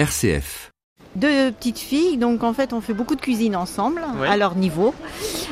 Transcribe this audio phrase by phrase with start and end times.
[0.00, 0.70] RCF.
[1.14, 4.26] Deux petites filles, donc en fait on fait beaucoup de cuisine ensemble, Ouais.
[4.28, 4.94] à leur niveau,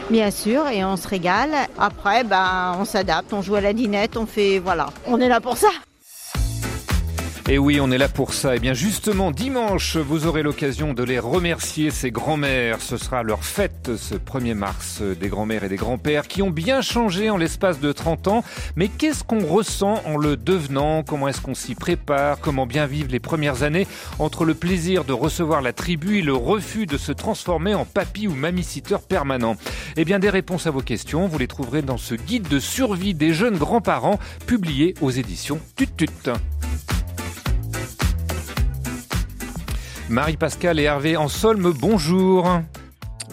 [0.08, 1.50] bien sûr, et on se régale.
[1.78, 5.40] Après, ben, on s'adapte, on joue à la dinette, on fait, voilà, on est là
[5.42, 5.68] pour ça.
[7.50, 8.56] Et oui, on est là pour ça.
[8.56, 12.82] Et bien justement, dimanche, vous aurez l'occasion de les remercier, ces grands-mères.
[12.82, 16.82] Ce sera leur fête ce 1er mars des grands-mères et des grands-pères qui ont bien
[16.82, 18.44] changé en l'espace de 30 ans.
[18.76, 21.02] Mais qu'est-ce qu'on ressent en le devenant?
[21.02, 22.38] Comment est-ce qu'on s'y prépare?
[22.40, 23.86] Comment bien vivre les premières années?
[24.18, 28.28] Entre le plaisir de recevoir la tribu et le refus de se transformer en papy
[28.28, 29.56] ou mamie-sitter permanent
[29.96, 33.14] Eh bien, des réponses à vos questions, vous les trouverez dans ce guide de survie
[33.14, 35.86] des jeunes grands-parents publié aux éditions Tut
[40.08, 42.48] Marie-Pascale et Hervé Ansolme, bonjour.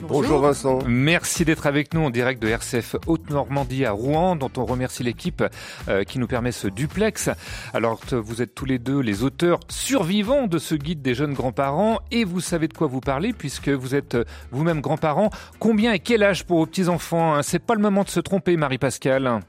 [0.02, 0.80] Bonjour Vincent.
[0.86, 5.42] Merci d'être avec nous en direct de RCF Haute-Normandie à Rouen, dont on remercie l'équipe
[5.88, 7.30] euh, qui nous permet ce duplex.
[7.74, 12.00] Alors, vous êtes tous les deux les auteurs survivants de ce guide des jeunes grands-parents
[12.12, 15.30] et vous savez de quoi vous parlez puisque vous êtes euh, vous-même grands-parents.
[15.60, 17.42] Combien et quel âge pour vos petits-enfants hein?
[17.42, 19.40] C'est pas le moment de se tromper, Marie-Pascale.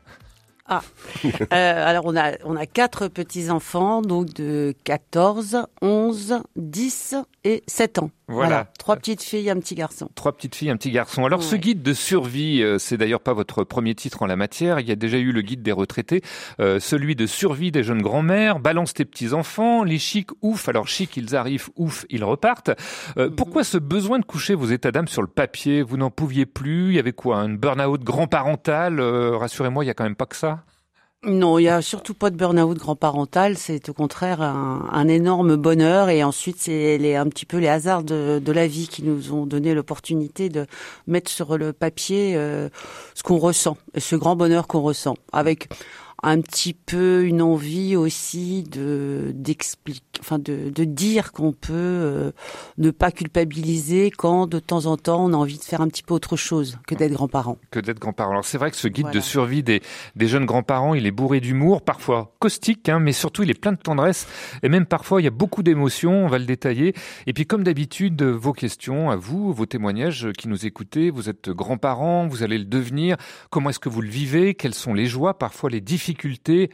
[1.53, 7.15] Euh, alors on a on a quatre petits enfants donc de 14, 11, 10
[7.47, 8.11] et 7 ans.
[8.27, 8.67] Voilà.
[8.77, 10.11] Trois petites filles, un petit garçon.
[10.17, 11.25] Trois petites filles, un petit garçon.
[11.25, 14.81] Alors ce guide de survie, euh, c'est d'ailleurs pas votre premier titre en la matière.
[14.81, 16.23] Il y a déjà eu le guide des retraités,
[16.59, 20.69] euh, celui de survie des jeunes grands-mères, balance tes petits enfants, les chics, ouf.
[20.69, 22.73] Alors chic, ils arrivent, ouf, ils repartent.
[23.17, 25.83] Euh, Pourquoi ce besoin de coucher vos états d'âme sur le papier?
[25.83, 26.89] Vous n'en pouviez plus?
[26.89, 27.37] Il y avait quoi?
[27.37, 28.99] Un burn-out grand-parental?
[28.99, 30.65] Euh, Rassurez-moi, il y a quand même pas que ça.
[31.27, 33.59] Non, il y a surtout pas de burn-out grand-parental.
[33.59, 36.09] C'est au contraire un, énorme bonheur.
[36.09, 39.45] Et ensuite, c'est les, un petit peu les hasards de, la vie qui nous ont
[39.45, 40.67] donné l'opportunité de
[41.09, 42.69] mettre sur le papier euh,
[43.15, 45.69] ce qu'on ressent, ce grand bonheur qu'on ressent, avec
[46.23, 52.33] un petit peu une envie aussi de d'expliquer, enfin de, de dire qu'on peut euh,
[52.79, 56.03] ne pas culpabiliser quand de temps en temps on a envie de faire un petit
[56.03, 57.59] peu autre chose que d'être grand-parent.
[57.71, 58.31] que d'être grand-parent.
[58.31, 59.21] Alors c'est vrai que ce guide Voilà.
[59.21, 59.83] de survie des,
[60.17, 63.73] des jeunes grands-parents, il est bourré d'humour, parfois caustique, hein, mais surtout il est plein
[63.73, 64.27] de tendresse
[64.63, 66.95] et même parfois il y a beaucoup d'émotions, on va le détailler.
[67.27, 71.51] Et puis comme d'habitude, vos questions à vous, vos témoignages qui nous écoutez, vous êtes
[71.51, 73.17] grands-parents, vous allez le devenir,
[73.51, 76.06] comment est-ce que vous le vivez, quelles sont les joies, parfois les difficultés,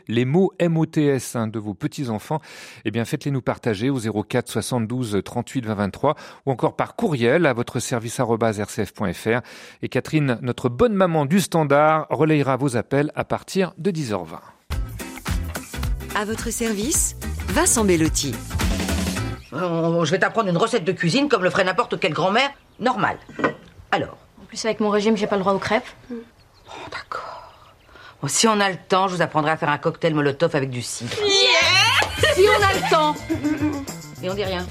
[0.09, 2.41] les mots MOTS hein, de vos petits-enfants,
[2.85, 6.15] eh bien faites-les nous partager au 04 72 38 20 23
[6.47, 9.41] ou encore par courriel à votre service rcf.fr.
[9.83, 14.39] Et Catherine, notre bonne maman du standard, relayera vos appels à partir de 10h20.
[16.15, 17.17] À votre service,
[17.49, 18.35] Vincent Bellotti.
[19.55, 22.51] Euh, Je vais t'apprendre une recette de cuisine comme le ferait n'importe quelle grand-mère
[22.81, 23.19] normale.
[23.91, 25.85] Alors, En plus, avec mon régime, j'ai pas le droit aux crêpes.
[26.11, 26.17] bon,
[26.91, 27.42] d'accord.
[28.23, 30.71] Bon, si on a le temps, je vous apprendrai à faire un cocktail molotov avec
[30.71, 31.17] du cidre.
[32.35, 33.17] Si on a le temps
[34.23, 34.65] Et on dit rien.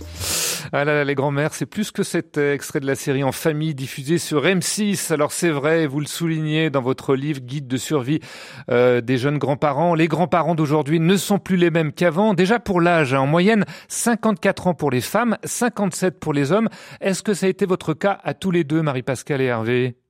[0.71, 3.75] Ah là là, les grands-mères, c'est plus que cet extrait de la série En famille
[3.75, 5.11] diffusé sur M6.
[5.11, 8.21] Alors c'est vrai, vous le soulignez dans votre livre Guide de survie
[8.69, 9.95] euh, des jeunes grands-parents.
[9.95, 12.33] Les grands-parents d'aujourd'hui ne sont plus les mêmes qu'avant.
[12.33, 16.69] Déjà pour l'âge, hein, en moyenne 54 ans pour les femmes, 57 pour les hommes.
[17.01, 20.00] Est-ce que ça a été votre cas à tous les deux, Marie-Pascale et Hervé?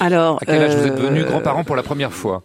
[0.00, 2.42] Alors, À quel âge vous êtes euh, devenus grands-parents pour la première fois?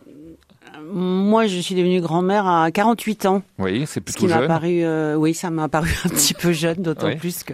[0.91, 3.41] Moi, je suis devenue grand-mère à 48 ans.
[3.59, 4.47] Oui, c'est Ce plutôt qui m'a jeune.
[4.47, 7.15] paru, euh, oui, ça m'a paru un petit peu jeune, d'autant Oui.
[7.15, 7.53] plus que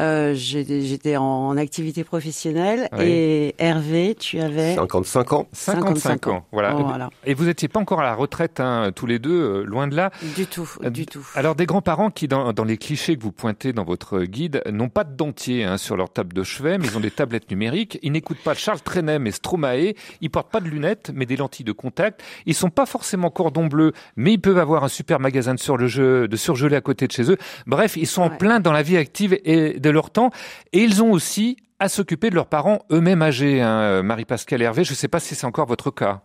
[0.00, 2.88] euh, j'étais j'étais en activité professionnelle.
[2.92, 3.04] Oui.
[3.04, 5.48] Et Hervé, tu avais 55 ans.
[5.52, 6.46] 55 55 ans.
[6.52, 6.76] Voilà.
[6.78, 7.10] Oh, voilà.
[7.26, 9.94] Et vous n'étiez pas encore à la retraite, hein, tous les deux, euh, loin de
[9.96, 10.10] là.
[10.36, 11.26] du tout, Euh, du tout.
[11.34, 14.88] Alors des grands-parents qui, dans, dans les clichés que vous pointez dans votre guide, n'ont
[14.88, 17.98] pas de dentier hein, sur leur table de chevet, mais ils ont des tablettes numériques.
[18.02, 19.94] Ils n'écoutent pas Charles Trenet mais Stromae.
[20.20, 22.22] Ils portent pas de lunettes, mais des lentilles de contact.
[22.46, 26.28] Ils sont pas forcément cordon bleu, mais ils peuvent avoir un super magasin de, surgelé,
[26.28, 27.36] de surgelé à côté de chez eux.
[27.66, 30.30] Bref, ils sont en plein dans la vie active et de leur temps,
[30.72, 33.62] et ils ont aussi à s'occuper de leurs parents eux-mêmes âgés.
[33.62, 36.22] Hein, Marie-Pascale Hervé, je ne sais pas si c'est encore votre cas.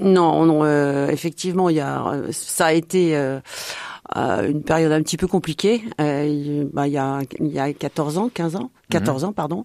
[0.00, 3.40] Non, non, euh, effectivement, il y a, ça a été euh,
[4.16, 5.82] euh, une période un petit peu compliquée.
[6.00, 9.32] Euh, il, bah, il y a, il y a 14 ans, 15 ans, 14 ans,
[9.32, 9.64] pardon,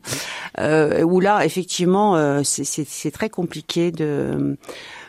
[0.59, 4.57] euh, où là, effectivement, euh, c'est très compliqué de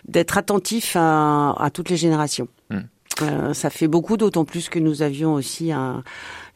[0.06, 2.48] d'être attentif à, à toutes les générations.
[2.70, 2.78] Mm.
[3.22, 6.02] Euh, ça fait beaucoup, d'autant plus que nous avions aussi un,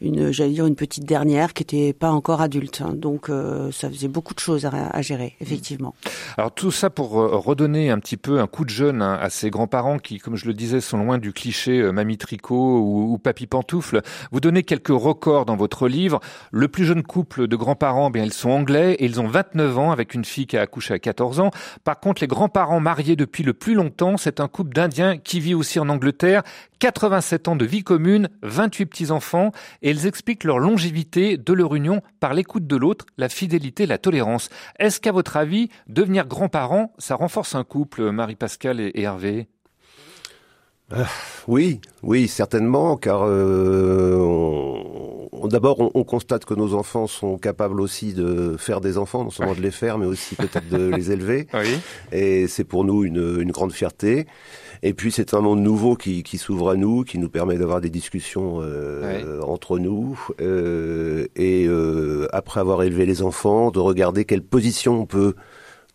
[0.01, 2.81] une, j'allais dire une petite dernière qui était pas encore adulte.
[2.81, 2.93] hein.
[2.93, 5.93] Donc, euh, ça faisait beaucoup de choses à, à gérer, effectivement.
[6.37, 9.29] Alors tout ça pour euh, redonner un petit peu un coup de jeune hein, à
[9.29, 13.13] ces grands-parents qui, comme je le disais, sont loin du cliché euh, mamie tricot ou,
[13.13, 14.01] ou papy pantoufle.
[14.31, 16.19] Vous donnez quelques records dans votre livre.
[16.51, 19.91] Le plus jeune couple de grands-parents, bien ils sont anglais et ils ont 29 ans
[19.91, 21.51] avec une fille qui a accouché à 14 ans.
[21.83, 25.53] Par contre, les grands-parents mariés depuis le plus longtemps, c'est un couple d'Indiens qui vit
[25.53, 26.43] aussi en Angleterre.
[26.79, 32.01] 87 ans de vie commune, 28 petits-enfants, et elles expliquent leur longévité de leur union
[32.19, 34.49] par l'écoute de l'autre, la fidélité, la tolérance.
[34.77, 39.47] Est-ce qu'à votre avis, devenir grands-parents, ça renforce un couple, Marie-Pascale et Hervé?
[40.93, 41.03] Euh,
[41.47, 44.17] oui, oui, certainement, car euh,
[45.47, 49.53] d'abord on, constate que nos enfants sont capables aussi de faire des enfants, non seulement
[49.53, 51.47] de les faire, mais aussi peut-être de les élever.
[52.11, 54.25] Et c'est pour nous une, grande fierté.
[54.81, 57.89] Et puis c'est un monde nouveau qui, s'ouvre à nous, qui nous permet d'avoir des
[57.89, 60.19] discussions euh, entre nous.
[60.39, 61.69] et
[62.31, 65.35] après avoir élevé les enfants, de regarder quelle position on peut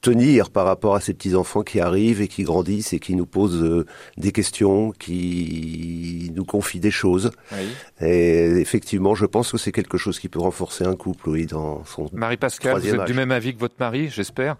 [0.05, 3.25] tenir par rapport à ces petits enfants qui arrivent et qui grandissent et qui nous
[3.25, 3.87] posent euh,
[4.19, 7.31] des questions, qui nous confient des choses.
[8.03, 11.85] Et effectivement, je pense que c'est quelque chose qui peut renforcer un couple, oui, dans
[11.87, 14.56] son Marie-Pascale, vous êtes du même avis que votre mari, j'espère.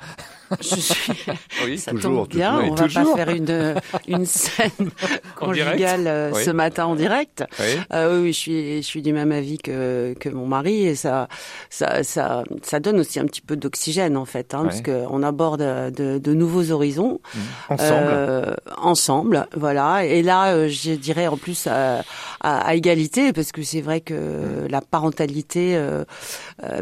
[0.61, 1.13] Je suis.
[1.65, 2.61] oui, ça toujours, tombe bien.
[2.61, 3.75] on va pas faire une
[4.09, 4.91] une scène
[5.37, 7.45] conjugale euh, ce matin en direct.
[7.59, 7.81] Oui.
[7.93, 11.29] Euh, oui, je suis je suis du même avis que que mon mari et ça
[11.71, 15.23] ça ça ça donne aussi un petit peu d'oxygène en fait, hein, parce que on
[15.35, 17.39] aborde de, de nouveaux horizons mmh.
[17.73, 18.09] ensemble.
[18.09, 20.05] Euh, ensemble, voilà.
[20.05, 22.03] Et là, euh, je dirais en plus à,
[22.41, 24.69] à, à égalité, parce que c'est vrai que mmh.
[24.69, 26.05] la parentalité, euh,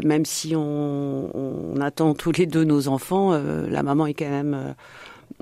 [0.03, 3.33] même si on, on, attend tous les deux nos enfants
[3.69, 4.73] la maman est quand même euh,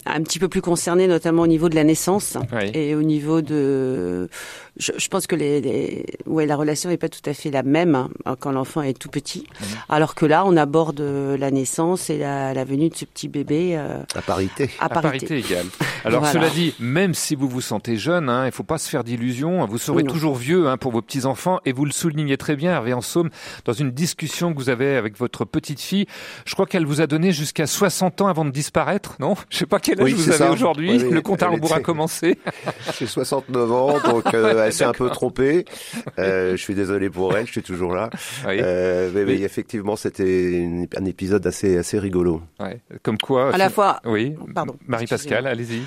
[0.05, 2.37] un petit peu plus concernée, notamment au niveau de la naissance
[2.73, 4.29] et au niveau de
[4.77, 7.62] je, je, pense que les, les, ouais, la relation n'est pas tout à fait la
[7.62, 9.68] même hein, quand l'enfant est tout petit, mhm.
[9.89, 13.75] alors que là, on aborde la naissance et la, la venue de ce petit bébé
[13.75, 14.69] euh, à parité.
[14.79, 15.65] À parité, égale.
[16.06, 19.03] Alors cela dit, même si vous vous sentez jeune, hein, il faut pas se faire
[19.03, 19.65] d'illusions.
[19.65, 22.71] Vous serez toujours vieux hein, pour vos petits enfants, et vous le soulignez très bien,
[22.71, 23.29] Hervé Somme,
[23.65, 26.06] dans une discussion que vous avez avec votre petite fille.
[26.45, 29.35] Je crois qu'elle vous a donné jusqu'à 60 ans avant de disparaître, non?
[29.50, 30.97] Je sais pas quel âge vous avez aujourd'hui.
[30.97, 32.38] le compte à rebours a commencé.
[33.00, 34.33] J'ai 69 ans, donc.
[34.33, 35.65] Euh, elle s'est un peu trompée.
[36.19, 38.09] Euh, je suis désolé pour elle, je suis toujours là.
[38.47, 42.41] Euh, mais, effectivement, c'était un épisode assez assez rigolo.
[43.03, 43.53] Comme quoi.
[43.53, 44.01] À la fois.
[44.05, 44.35] Oui.
[44.53, 44.75] Pardon.
[44.87, 45.81] Marie-Pascale, allez-y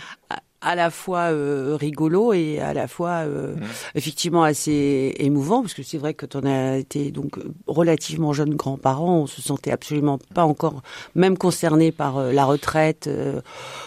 [0.64, 3.60] à la fois euh, rigolo et à la fois euh, mmh.
[3.94, 8.54] effectivement assez émouvant parce que c'est vrai que quand on a été donc relativement jeune
[8.54, 10.82] grands-parents, on se sentait absolument pas encore
[11.14, 13.08] même concerné par euh, la retraite,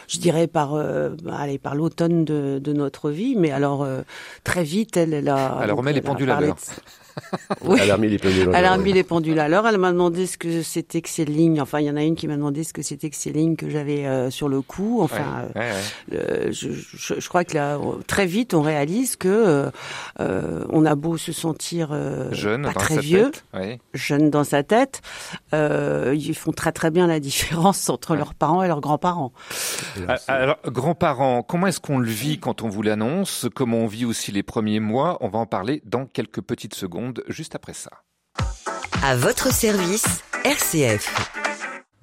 [0.08, 3.88] je dirais par allez par l'automne de, de, notre vie, mais alors
[4.44, 6.58] très vite elle, elle a elle remet les pendules à l'heure.
[7.80, 8.56] Elle a remis les pendules à l'heure.
[8.56, 9.68] Elle a remis les pendules à l'heure.
[9.68, 11.62] Elle m'a demandé ce que c'était que ces lignes.
[11.62, 13.56] Enfin, il y en a une qui m'a demandé ce que c'était que ces lignes
[13.56, 15.00] que j'avais euh, sur le cou.
[15.02, 19.70] Enfin, euh, je, je, je, crois que là, très vite, on réalise que
[20.20, 21.90] euh, on a beau se sentir
[22.32, 23.32] jeune, pas très vieux,
[23.94, 25.02] jeune dans sa tête,
[25.54, 29.34] ils font très très bien la différence entre leurs parents et leurs grands-parents.
[30.28, 33.48] Alors, grands-parents, comment est-ce qu'on le vit quand on vous l'annonce?
[33.56, 35.18] Comment on vit aussi les premiers mois?
[35.22, 37.92] On va en parler dans quelques petites secondes juste après ça.
[39.04, 41.47] À votre service, RCF.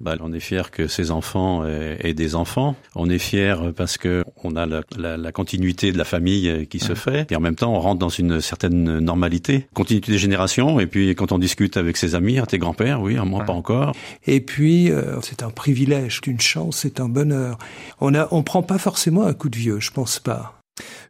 [0.01, 2.75] Bah, on est fier que ces enfants aient, des enfants.
[2.95, 7.31] On est fier parce que on a la, continuité de la famille qui se fait
[7.31, 10.79] et en même temps on rentre dans une certaine normalité, continuité des générations.
[10.79, 13.93] Et puis quand on discute avec ses amis, ah, tes grands-pères, oui, moi pas encore.
[14.27, 17.57] Et puis euh, c'est un privilège, une chance, c'est un bonheur.
[18.01, 20.54] On a, on prend pas forcément un coup de vieux, je pense pas.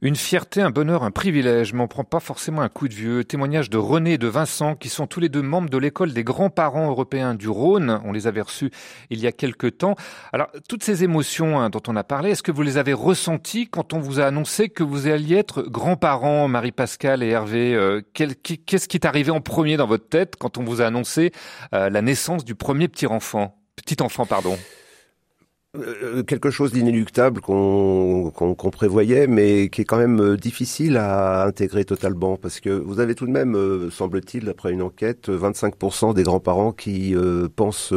[0.01, 3.23] Une fierté, un bonheur, un privilège, mais on prend pas forcément un coup de vieux.
[3.23, 6.23] Témoignage de René et de Vincent, qui sont tous les deux membres de l'école des
[6.23, 7.99] grands-parents européens du Rhône.
[8.03, 8.69] On les avait reçus
[9.09, 9.95] il y a quelque temps.
[10.33, 13.67] Alors, toutes ces émotions hein, dont on a parlé, est-ce que vous les avez ressenties
[13.67, 18.87] quand on vous a annoncé que vous alliez être grands-parents, Marie-Pascale et Hervé euh, Qu'est-ce
[18.87, 21.31] qui est arrivé en premier dans votre tête quand on vous a annoncé
[21.73, 24.57] euh, la naissance du premier petit enfant Petit enfant, pardon?
[25.79, 28.31] Euh, quelque chose d'inéluctable qu'on
[28.71, 33.15] prévoyait, mais qui est quand même euh, difficile à intégrer totalement, parce que vous avez
[33.15, 37.15] tout de même, euh, semble-t-il, après une enquête, 25% des grands-parents qui
[37.55, 37.93] pensent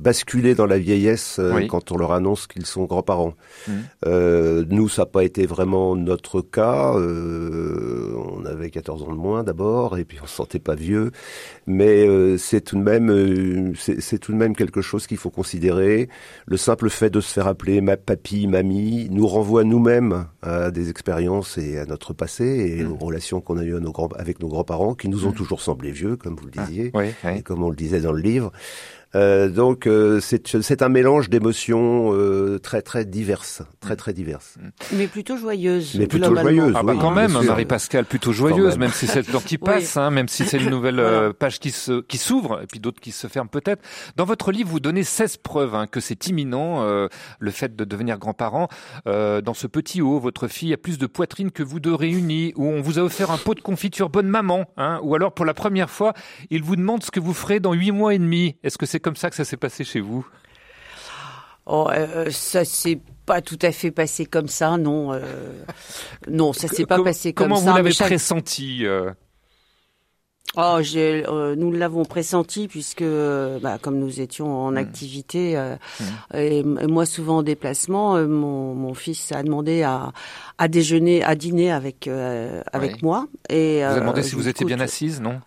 [0.00, 3.34] basculer dans la vieillesse euh, quand on leur annonce qu'ils sont grands-parents.
[3.66, 3.72] Mmh.
[4.06, 6.94] Euh, nous, ça n'a pas été vraiment notre cas.
[8.48, 11.10] Avait 14 ans de moins d'abord, et puis on se sentait pas vieux.
[11.66, 15.30] Mais euh, c'est tout de même, euh, c'est tout de même quelque chose qu'il faut
[15.30, 16.08] considérer.
[16.46, 20.90] Le simple fait de se faire appeler ma papy, mamie, nous renvoie nous-mêmes à des
[20.90, 22.44] expériences et à notre passé
[22.78, 22.92] et mmh.
[22.92, 23.76] aux relations qu'on a eues
[24.16, 25.34] avec nos grands-parents, qui nous ont mmh.
[25.34, 26.92] toujours semblé vieux, comme vous le disiez,
[27.36, 28.52] et comme on le disait dans le livre.
[29.14, 34.56] Euh, donc euh, c'est c'est un mélange d'émotions euh, très très diverses, très très diverses.
[34.92, 35.94] Mais plutôt joyeuse.
[35.98, 36.50] Mais plutôt globalement.
[36.50, 36.74] joyeuse.
[36.76, 37.42] Ah bah oui, quand même, sûr.
[37.44, 38.80] Marie-Pascale, plutôt joyeuse, même.
[38.80, 41.34] même si c'est le temps qui passe, hein, même si c'est une nouvelle euh, Voilà.
[41.34, 43.82] page qui se qui s'ouvre, et puis d'autres qui se ferment peut-être.
[44.16, 47.84] Dans votre livre, vous donnez 16 preuves hein, que c'est imminent, euh, le fait de
[47.84, 48.68] devenir grand-parent.
[49.06, 52.52] Euh, dans ce petit haut, votre fille a plus de poitrine que vous deux réunis,
[52.56, 55.46] où on vous a offert un pot de confiture bonne maman, hein, ou alors pour
[55.46, 56.12] la première fois,
[56.50, 58.56] il vous demande ce que vous ferez dans huit mois et demi.
[58.62, 60.26] Est-ce que c'est comme ça que ça s'est passé chez vous?
[61.66, 65.12] Oh, euh, ça s'est pas tout à fait passé comme ça, non.
[65.12, 65.20] euh,
[66.28, 67.70] non, ça s'est pas Com- passé comme Comment ça.
[67.70, 69.10] vous l'avez chaque- pressenti euh?
[70.56, 74.68] Oh, euh, nous l'avons pressenti puisque, euh, bah, comme nous étions Hmm.
[74.68, 75.76] en activité, euh,
[76.32, 80.12] et, moi souvent en déplacement, euh, mon, mon fils a demandé à,
[80.56, 82.98] à déjeuner, à dîner avec euh, avec Oui.
[83.02, 83.26] moi.
[83.50, 85.38] Et Vous avez euh, demandé si vous étiez bien assise, non?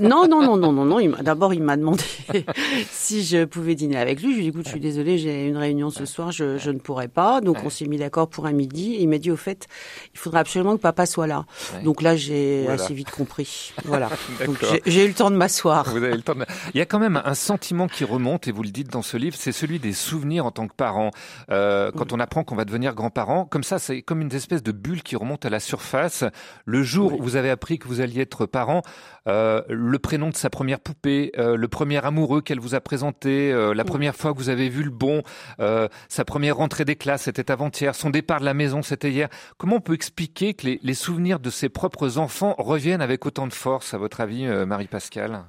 [0.00, 1.08] Non, non, non, non, non, non.
[1.08, 2.02] m'a- D'abord, il m'a demandé
[2.90, 4.30] si je pouvais dîner avec lui.
[4.32, 6.70] Je lui ai dit, écoute, je suis désolée, j'ai une réunion ce soir, je, je
[6.70, 7.40] ne pourrai pas.
[7.40, 8.94] Donc, on s'est mis d'accord pour un midi.
[8.94, 9.66] Et il m'a dit, au fait,
[10.14, 11.44] il faudra absolument que papa soit là.
[11.74, 11.82] Ouais.
[11.82, 12.82] Donc là, j'ai Voilà.
[12.82, 13.72] assez vite compris.
[13.84, 14.08] Voilà.
[14.46, 15.88] Donc, j'ai- eu le temps de m'asseoir.
[15.90, 18.52] Vous avez le temps de- Il y a quand même un sentiment qui remonte, et
[18.52, 21.10] vous le dites dans ce livre, c'est celui des souvenirs en tant que parent.
[21.50, 24.72] Euh, quand on apprend qu'on va devenir grand-parent, comme ça, c'est comme une espèce de
[24.72, 26.24] bulle qui remonte à la surface.
[26.64, 28.82] Le jour où vous avez appris que vous alliez être parent,
[29.28, 33.52] euh, le prénom de sa première poupée, euh, le premier amoureux qu'elle vous a présenté,
[33.52, 35.22] euh, la première fois que vous avez vu le bon,
[35.60, 39.28] euh, sa première rentrée des classes, c'était avant-hier, son départ de la maison, c'était hier.
[39.58, 43.46] Comment on peut expliquer que les, les souvenirs de ses propres enfants reviennent avec autant
[43.46, 45.44] de force, à votre avis, euh, Marie-Pascale?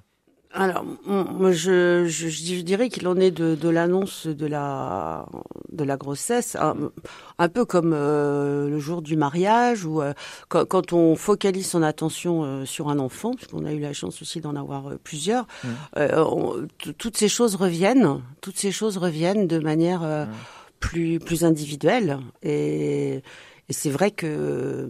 [0.54, 5.26] Alors, moi, je, je, je dirais qu'il en est de, de l'annonce de la,
[5.72, 6.76] de la grossesse, un,
[7.38, 10.14] un peu comme euh, le jour du mariage, ou euh,
[10.48, 14.22] quand, quand on focalise son attention euh, sur un enfant, puisqu'on a eu la chance
[14.22, 15.46] aussi d'en avoir euh, plusieurs,
[15.98, 16.66] euh, on-
[16.98, 20.26] toutes ces choses reviennent, toutes ces choses reviennent de manière euh,
[20.80, 22.20] plus, plus individuelle.
[22.42, 23.16] Et,
[23.70, 24.90] et c'est vrai que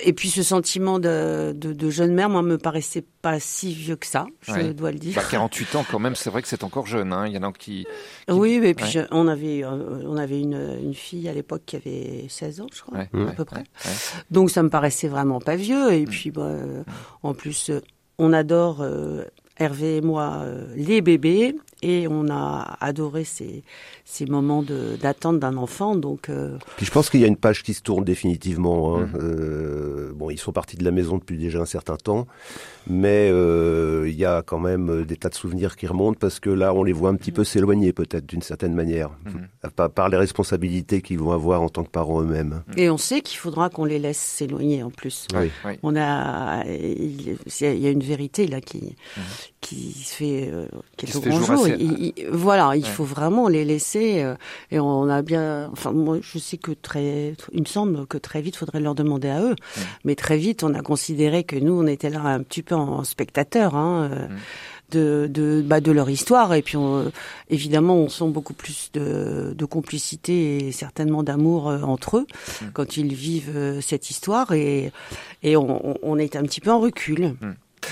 [0.00, 3.96] et puis ce sentiment de, de, de jeune mère, moi, me paraissait pas si vieux
[3.96, 4.74] que ça, je Ouais.
[4.74, 5.14] dois le dire.
[5.14, 7.12] Bah, 48 ans quand même, c'est vrai que c'est encore jeune.
[7.12, 7.26] Hein.
[7.26, 7.84] Il y en a qui...
[8.26, 8.90] qui- Oui, et puis Ouais.
[8.90, 12.66] je- on avait, euh, on avait une, une fille à l'époque qui avait 16 ans,
[12.72, 13.60] je crois, Ouais, à ouais, peu près.
[13.60, 13.92] ouais, ouais.
[14.30, 15.92] Donc ça me paraissait vraiment pas vieux.
[15.92, 16.82] Et puis, bah, euh,
[17.22, 17.80] en plus, euh,
[18.18, 19.24] on adore, euh,
[19.58, 21.54] Hervé et moi, euh, les bébés.
[21.82, 23.64] Et on a adoré ces,
[24.04, 25.94] ces moments de- d'attente d'un enfant.
[25.96, 28.96] Donc, euh, Puis je pense qu'il y a une page qui se tourne définitivement.
[28.98, 29.08] Hein.
[29.12, 29.20] Mhm.
[29.22, 32.26] Euh, bon, ils sont partis de la maison depuis déjà un certain temps,
[32.88, 36.50] mais euh, il y a quand même des tas de souvenirs qui remontent parce que
[36.50, 39.70] là, on les voit un petit peu s'éloigner peut-être d'une certaine manière, Mhm.
[39.76, 42.62] par, par les responsabilités qu'ils vont avoir en tant que parents eux-mêmes.
[42.76, 45.26] et on sait qu'il faudra qu'on les laisse s'éloigner en plus.
[45.34, 45.50] Oui.
[45.64, 45.72] Oui.
[45.82, 48.96] On a, il il y a une vérité là qui
[49.60, 50.66] qui se fait, euh,
[50.96, 51.64] qui est se au grand jour jour.
[51.66, 52.88] assez- Il- il- voilà, il Ouais.
[52.90, 53.91] faut vraiment les laisser.
[53.96, 54.34] Euh,
[54.70, 58.40] et on a bien, enfin moi je sais que très, il me semble que très
[58.42, 59.56] vite faudrait leur demander à eux.
[60.04, 63.04] Mais très vite on a considéré que nous on était là un petit peu en
[63.04, 63.74] spectateur.
[63.76, 64.26] Hein, euh,
[64.92, 67.10] De, de, bah, de leur histoire et puis on,
[67.48, 72.26] évidemment on sent beaucoup plus de, de complicité et certainement d'amour euh, entre eux
[72.74, 74.92] quand ils vivent euh, cette histoire et,
[75.42, 77.34] et on- on est un petit peu en recul.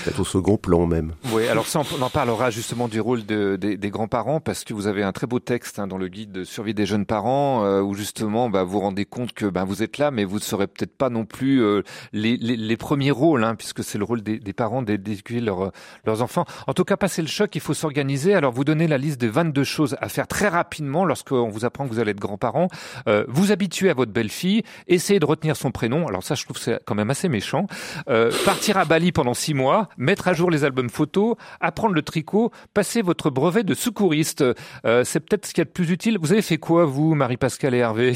[0.03, 1.13] Peut-être au second plan même.
[1.33, 4.73] Oui, alors ça, on en parlera justement du rôle de- des- des grands-parents, parce que
[4.73, 7.63] vous avez un très beau texte hein, dans le guide de survie des jeunes parents,
[7.65, 10.41] euh, où justement bah, vous rendez compte que bah, vous êtes là, mais vous ne
[10.41, 11.83] serez peut-être pas non plus euh,
[12.13, 15.39] les, les- les premiers rôles, hein, puisque c'est le rôle des, des parents d'é- d'éduquer
[15.41, 15.71] leurs
[16.05, 16.45] leurs enfants.
[16.67, 18.33] En tout cas, passer le choc, il faut s'organiser.
[18.33, 21.85] Alors, vous donnez la liste des 22 choses à faire très rapidement lorsqu'on vous apprend
[21.85, 22.69] que vous allez être grands-parents.
[23.07, 26.07] Euh, vous habituer à votre belle-fille, essayez de retenir son prénom.
[26.07, 27.67] Alors ça, je trouve c'est quand même assez méchant.
[28.09, 32.01] Euh, partir à Bali pendant six mois, mettre à jour les albums photos, apprendre le
[32.01, 34.43] tricot, passer votre brevet de secouriste.
[34.85, 36.17] Euh, c'est peut-être ce qu'il y a de plus utile.
[36.19, 38.15] Vous avez fait quoi, vous, Marie-Pascale et Hervé?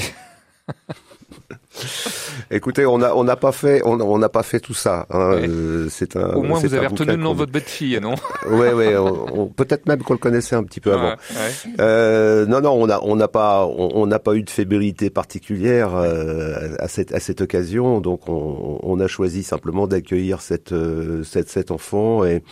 [2.52, 5.06] Écoutez, on n'a on n'a pas fait on on n'a pas fait tout ça.
[5.10, 5.36] Hein.
[5.36, 5.48] Ouais.
[5.50, 6.30] Euh, c'est un.
[6.34, 8.16] Au moins, vous avez retenu le nom de votre bête-fille, non
[8.50, 8.96] Ouais, ouais.
[8.98, 11.10] on- on- Peut-être même qu'on le connaissait un petit peu avant.
[11.10, 11.72] Ouais, ouais.
[11.82, 12.72] Euh, non, non,
[13.04, 17.42] on n'a pas, on n'a pas eu de fébrilité particulière euh, à cette, à cette
[17.42, 18.00] occasion.
[18.02, 20.74] Donc, on, on a choisi simplement d'accueillir cette,
[21.24, 22.44] cette, cet enfant et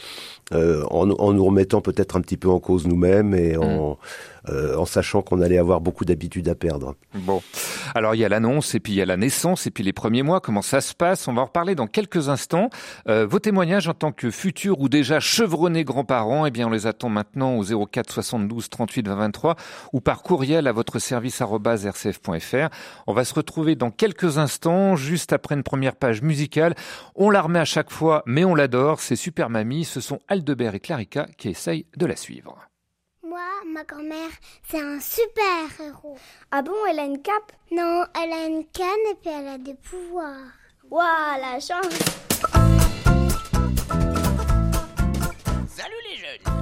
[0.53, 3.97] en, en nous remettant peut-être un petit peu en cause nous-mêmes et en,
[4.49, 6.95] euh, en sachant qu'on allait avoir beaucoup d'habitudes à perdre.
[7.15, 7.41] Bon,
[7.95, 9.93] alors il y a l'annonce et puis il y a la naissance, et puis les
[9.93, 11.27] premiers mois, comment ça se passe?
[11.27, 12.69] On va en reparler dans quelques instants.
[13.07, 16.87] Euh, vos témoignages en tant que futurs ou déjà chevronnés grands-parents, eh bien, on les
[16.87, 19.55] attend maintenant au 04 72 38 20 23
[19.93, 22.69] ou par courriel à votre service rcf.fr.
[23.07, 26.75] On va se retrouver dans quelques instants, juste après une première page musicale.
[27.15, 28.99] On la remet à chaque fois, mais on l'adore.
[28.99, 29.85] C'est Super Mamie.
[29.85, 32.72] Ce sont Aldebert et Clarica qui essayent de la suivre.
[33.43, 34.29] Moi, ma grand-mère,
[34.69, 36.17] c'est un super héros.
[36.51, 37.51] Ah bon, elle a une cape?
[37.71, 40.51] Non, elle a une canne et puis elle a des pouvoirs.
[40.89, 41.93] Waouh, la chance
[45.67, 46.53] Salut les jeunes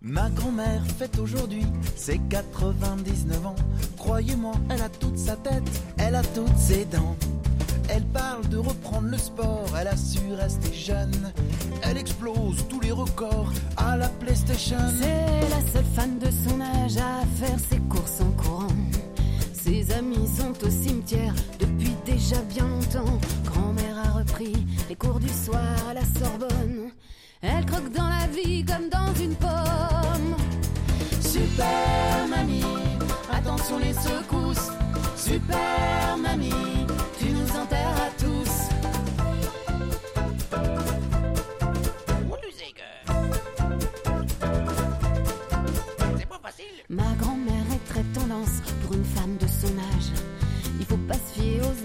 [0.00, 3.56] Ma grand-mère fête aujourd'hui ses 99 ans.
[3.98, 5.62] Croyez-moi, elle a toute sa tête,
[5.98, 7.16] elle a toutes ses dents.
[7.94, 11.30] Elle parle de reprendre le sport, elle a su rester jeune.
[11.82, 14.78] Elle explose tous les records à la PlayStation.
[14.98, 18.76] C'est la seule fan de son âge à faire ses courses en courant.
[19.52, 23.18] Ses amis sont au cimetière depuis déjà bien longtemps.
[23.44, 26.90] Grand-mère a repris les cours du soir à la Sorbonne.
[27.42, 30.36] Elle croque dans la vie comme dans une pomme.
[31.20, 32.64] Super mamie,
[33.30, 34.70] attention les secousses.
[35.14, 36.86] Super mamie,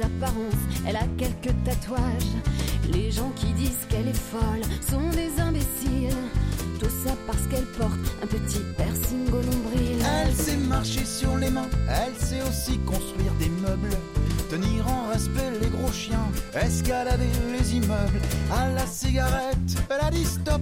[0.02, 2.34] apparences, elle a quelques tatouages.
[2.92, 6.16] Les gens qui disent qu'elle est folle sont des imbéciles.
[6.80, 9.98] Tout ça parce qu'elle porte un petit piercing au nombril.
[10.22, 13.98] Elle sait marcher sur les mains, elle sait aussi construire des meubles.
[14.50, 18.22] Tenir en respect les gros chiens, escalader les immeubles.
[18.52, 19.58] À la cigarette,
[19.90, 20.62] elle a dit stop.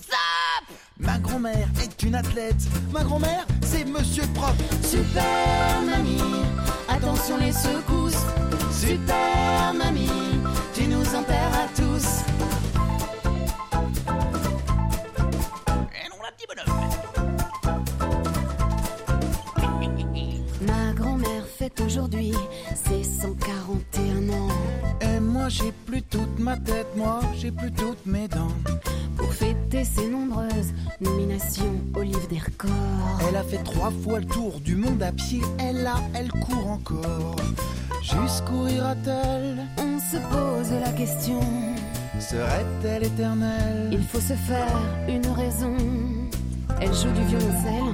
[0.00, 2.66] Stop Ma grand-mère est une athlète.
[2.92, 4.56] Ma grand-mère, c'est Monsieur Prof.
[4.82, 6.42] Super mamie,
[6.88, 8.24] attention les secousses.
[8.76, 10.10] Super mamie,
[10.74, 12.06] tu nous enterres à tous.
[15.94, 16.50] Et non, la petite
[20.60, 22.34] Ma grand-mère fête aujourd'hui
[22.74, 24.48] ses 141 ans.
[25.00, 28.52] Et moi j'ai plus toute ma tête, moi j'ai plus toutes mes dents.
[29.16, 33.20] Pour fêter ses nombreuses nominations au livre des records.
[33.26, 36.66] Elle a fait trois fois le tour du monde à pied, elle a, elle court
[36.70, 37.36] encore.
[38.06, 41.40] Jusqu'où ira-t-elle On se pose la question.
[42.20, 45.76] Serait-elle éternelle Il faut se faire une raison.
[46.80, 47.92] Elle joue du violoncelle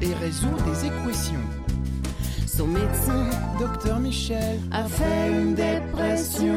[0.00, 1.44] et résout des équations.
[2.46, 6.48] Son médecin, docteur Michel, a fait une dépression.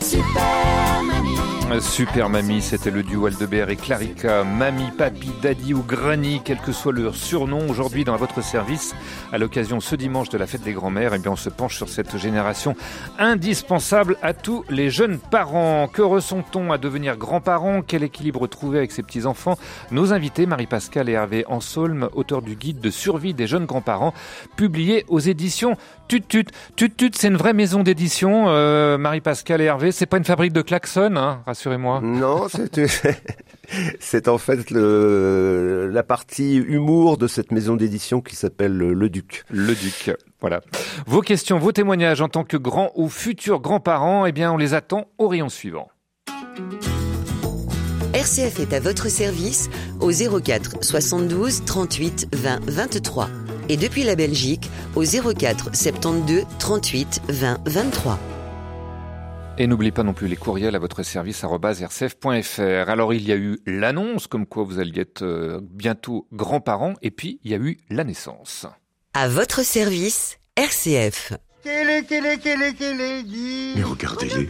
[0.00, 1.47] Super mamie.
[1.80, 4.42] Super Mamie, c'était le duo Aldebert et Clarica.
[4.42, 8.94] Mamie, Papi, Daddy ou Granny, quel que soit leur surnom, aujourd'hui dans votre service,
[9.32, 11.88] à l'occasion ce dimanche de la fête des grands-mères, eh bien on se penche sur
[11.88, 12.74] cette génération
[13.18, 15.88] indispensable à tous les jeunes parents.
[15.88, 17.82] Que ressent-on à devenir grands-parents?
[17.86, 19.58] Quel équilibre trouver avec ses petits-enfants?
[19.90, 24.14] Nos invités, Marie-Pascale et Hervé Ansolm, auteurs du guide de survie des jeunes grands-parents,
[24.56, 25.76] publié aux éditions
[26.08, 26.46] Tut Tut.
[26.76, 29.92] Tut Tut, c'est une vraie maison d'édition, euh, Marie-Pascale et Hervé.
[29.92, 32.00] C'est pas une fabrique de klaxons, hein, rassurez-moi.
[32.02, 32.88] Non, c'est
[34.00, 39.44] c'est en fait le, la partie humour de cette maison d'édition qui s'appelle Le Duc.
[39.50, 40.60] Le Duc, voilà.
[41.06, 44.74] Vos questions, vos témoignages en tant que grands ou futurs grands-parents, eh bien, on les
[44.74, 45.88] attend au rayon suivant.
[48.14, 49.68] RCF est à votre service
[50.00, 53.28] au 04 72 38 20 23
[53.68, 58.18] et depuis la Belgique au 04 72 38 20 23.
[59.60, 62.88] Et n'oubliez pas non plus les courriels à votre service rcf.fr.
[62.88, 67.10] Alors il y a eu l'annonce comme quoi vous alliez être euh, bientôt grands-parents et
[67.10, 68.66] puis il y a eu la naissance.
[69.14, 71.32] À votre service, RCF.
[71.64, 73.72] Télé, télé, télé, télé, dit.
[73.76, 74.48] Mais regardez-les.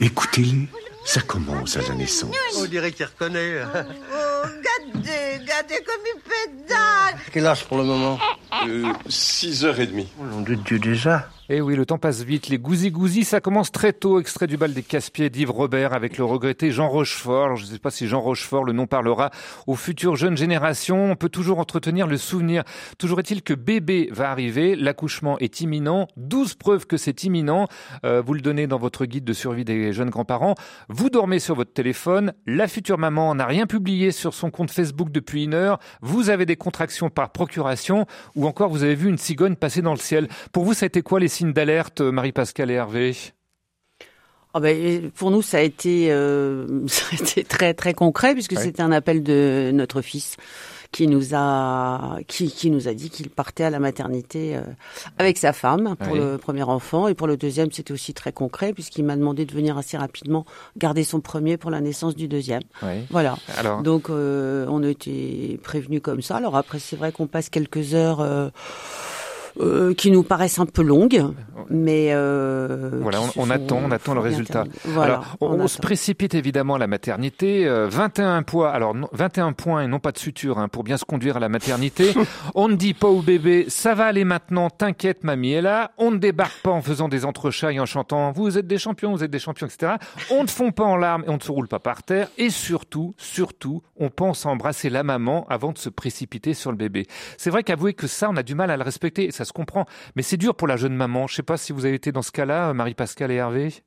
[0.00, 0.68] Écoutez-les.
[1.04, 2.34] Ça commence à la naissance.
[2.56, 3.60] On dirait qu'il reconnaît.
[3.64, 7.01] Oh, regardez, regardez comme il pédale.
[7.32, 8.18] Quel âge pour le moment?
[8.66, 10.06] Euh, 6h30.
[10.20, 11.28] Oh, nom de Dieu déjà.
[11.54, 12.48] Eh oui, le temps passe vite.
[12.48, 14.18] Les gousi-gousi, ça commence très tôt.
[14.18, 17.56] Extrait du bal des casse-pieds d'Yves Robert avec le regretté Jean Rochefort.
[17.56, 19.30] Je ne sais pas si Jean Rochefort, le nom parlera
[19.66, 21.10] aux futures jeunes générations.
[21.10, 22.64] On peut toujours entretenir le souvenir.
[22.96, 24.74] Toujours est-il que bébé va arriver.
[24.76, 26.08] L'accouchement est imminent.
[26.16, 27.68] 12 preuves que c'est imminent.
[28.06, 30.54] Euh, vous le donnez dans votre guide de survie des jeunes grands-parents.
[30.88, 32.32] Vous dormez sur votre téléphone.
[32.46, 35.80] La future maman n'a rien publié sur son compte Facebook depuis une heure.
[36.00, 39.92] Vous avez des contractions par procuration ou encore vous avez vu une cigogne passer dans
[39.92, 40.28] le ciel.
[40.50, 43.16] Pour vous, ça a été quoi les d'alerte, Marie-Pascale et Hervé
[44.54, 48.58] Oh ben, pour nous, ça a été, euh, ça a été très très concret puisque
[48.58, 50.36] c'était un appel de notre fils
[50.90, 54.60] qui nous a qui, qui nous a dit qu'il partait à la maternité euh,
[55.16, 56.18] avec sa femme pour Oui.
[56.18, 59.54] le premier enfant et pour le deuxième c'était aussi très concret puisqu'il m'a demandé de
[59.54, 60.44] venir assez rapidement
[60.76, 62.60] garder son premier pour la naissance du deuxième.
[62.82, 63.06] Oui.
[63.08, 63.38] Voilà.
[63.56, 66.36] Alors- Donc euh, on a été prévenus comme ça.
[66.36, 68.20] Alors après c'est vrai qu'on passe quelques heures
[69.60, 71.24] euh, qui nous paraissent un peu longues,
[71.70, 74.64] mais euh, Voilà, on, on attend, on attend le résultat.
[74.84, 77.66] Voilà, alors, on, on on se précipite évidemment à la maternité.
[77.66, 80.96] euh, 21 poids, alors non, 21 points et non pas de suture hein, pour bien
[80.96, 82.12] se conduire à la maternité.
[82.54, 85.92] on ne dit pas au bébé, ça va aller maintenant, t'inquiète, mamie est là.
[85.98, 89.12] On ne débarque pas en faisant des entrechats et en chantant, vous êtes des champions,
[89.12, 89.94] vous êtes des champions, etc.
[90.30, 92.28] On ne fond pas en larmes et on ne se roule pas par terre.
[92.38, 96.76] Et surtout, surtout, on pense à embrasser la maman avant de se précipiter sur le
[96.76, 97.06] bébé.
[97.36, 99.86] C'est vrai qu'avouer que ça, on a du mal à le respecter, ça se comprend.
[100.16, 101.26] Mais c'est dur pour la jeune maman.
[101.26, 103.82] Je sais pas si vous avez été dans ce cas-là, Marie-Pascale et Hervé.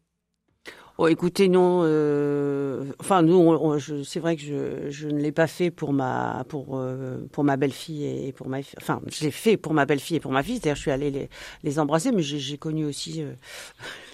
[0.97, 1.81] Oh, écoutez, non.
[1.83, 5.69] euh, enfin, nous, on- on- je- c'est vrai que je, je ne l'ai pas fait
[5.69, 9.57] pour ma pour euh, pour ma belle-fille et pour ma fi- enfin, je l'ai fait
[9.57, 10.53] pour ma belle-fille et pour ma fille.
[10.55, 11.29] C'est-à-dire, je suis allée les,
[11.63, 13.33] les embrasser, mais j'ai, j'ai connu aussi euh,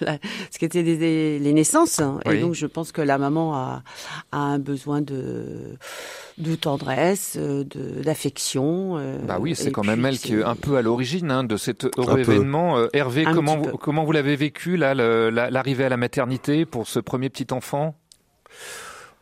[0.00, 0.18] la-
[0.50, 2.00] ce qu'étaient des, des- les naissances.
[2.00, 2.18] hein.
[2.26, 2.34] Oui.
[2.36, 3.82] Et donc, je pense que la maman a
[4.32, 5.76] a un besoin de
[6.38, 8.96] de tendresse, euh, de d'affection.
[8.98, 11.44] euh, Bah oui, c'est quand puis même elle qui est un peu à l'origine hein,
[11.44, 12.32] de cet heureux Un peu.
[12.32, 12.76] événement.
[12.78, 15.96] Euh, Hervé, Un comment vous, comment vous l'avez vécu là, le- la- l'arrivée à la
[15.96, 17.94] maternité pour ce premier petit enfant?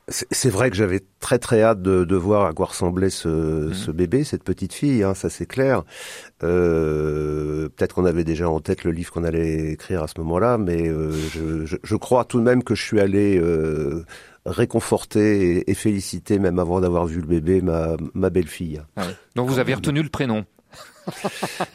[0.09, 3.29] C'est vrai que j'avais très très hâte de, de voir à quoi ressemblait ce,
[3.69, 3.75] Mhm.
[3.75, 5.85] ce bébé, cette petite fille, hein, ça c'est clair.
[6.43, 10.59] Euh, Peut-être qu'on avait déjà en tête le livre qu'on allait écrire à ce moment-là,
[10.59, 14.05] mais euh, je, je, je crois tout de même que je suis allé euh,
[14.47, 18.81] réconforter et, et féliciter, même avant d'avoir vu le bébé, ma, ma belle-fille.
[19.37, 20.45] Donc vous avez retenu le prénom.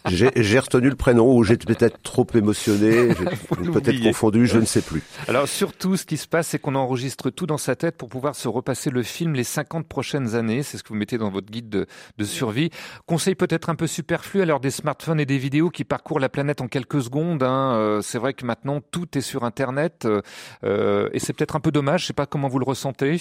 [0.10, 3.14] J'ai retenu le prénom ou j'étais peut-être trop émotionné,
[3.74, 5.02] peut-être confondu, je ne sais plus.
[5.28, 8.36] Alors surtout, ce qui se passe, c'est qu'on enregistre tout dans sa tête pour pouvoir
[8.36, 10.64] se repasser le film les 50 prochaines années.
[10.64, 12.70] C'est ce que vous mettez dans votre guide de, de survie.
[13.06, 16.30] Conseil peut-être un peu superflu à l'heure des smartphones et des vidéos qui parcourent la
[16.30, 17.44] planète en quelques secondes.
[17.44, 17.74] hein.
[17.76, 20.22] Euh, c'est vrai que maintenant tout est sur Internet euh,
[20.64, 22.02] euh, et c'est peut-être un peu dommage.
[22.02, 23.20] Je sais pas comment vous le ressentez.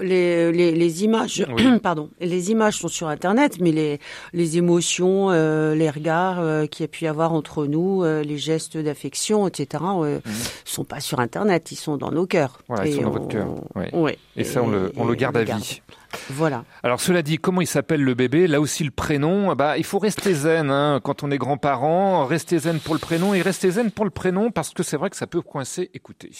[0.00, 1.78] Les, les, les images, Oui.
[1.82, 3.98] pardon, les images sont sur Internet, mais les,
[4.32, 8.22] les émotions, euh, les regards euh, qu'il y a pu y avoir entre nous, euh,
[8.22, 10.20] les gestes d'affection, etc., euh,
[10.64, 12.60] sont pas sur Internet, ils sont dans nos cœurs.
[12.68, 13.48] Voilà, ils Et sont dans votre cœur.
[13.92, 14.12] Oui.
[14.36, 15.82] Et ça, on le, on le et garde à vie.
[16.30, 16.64] Voilà.
[16.82, 18.46] Alors cela dit, comment il s'appelle le bébé?
[18.46, 22.58] Là aussi le prénom, bah il faut rester zen hein, quand on est grand-parent, rester
[22.58, 25.16] zen pour le prénom et rester zen pour le prénom parce que c'est vrai que
[25.16, 25.88] ça peut coincer.
[25.94, 26.30] Écoutez.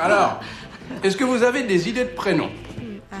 [0.00, 0.40] Alors,
[1.02, 2.50] est-ce que vous avez des idées de prénoms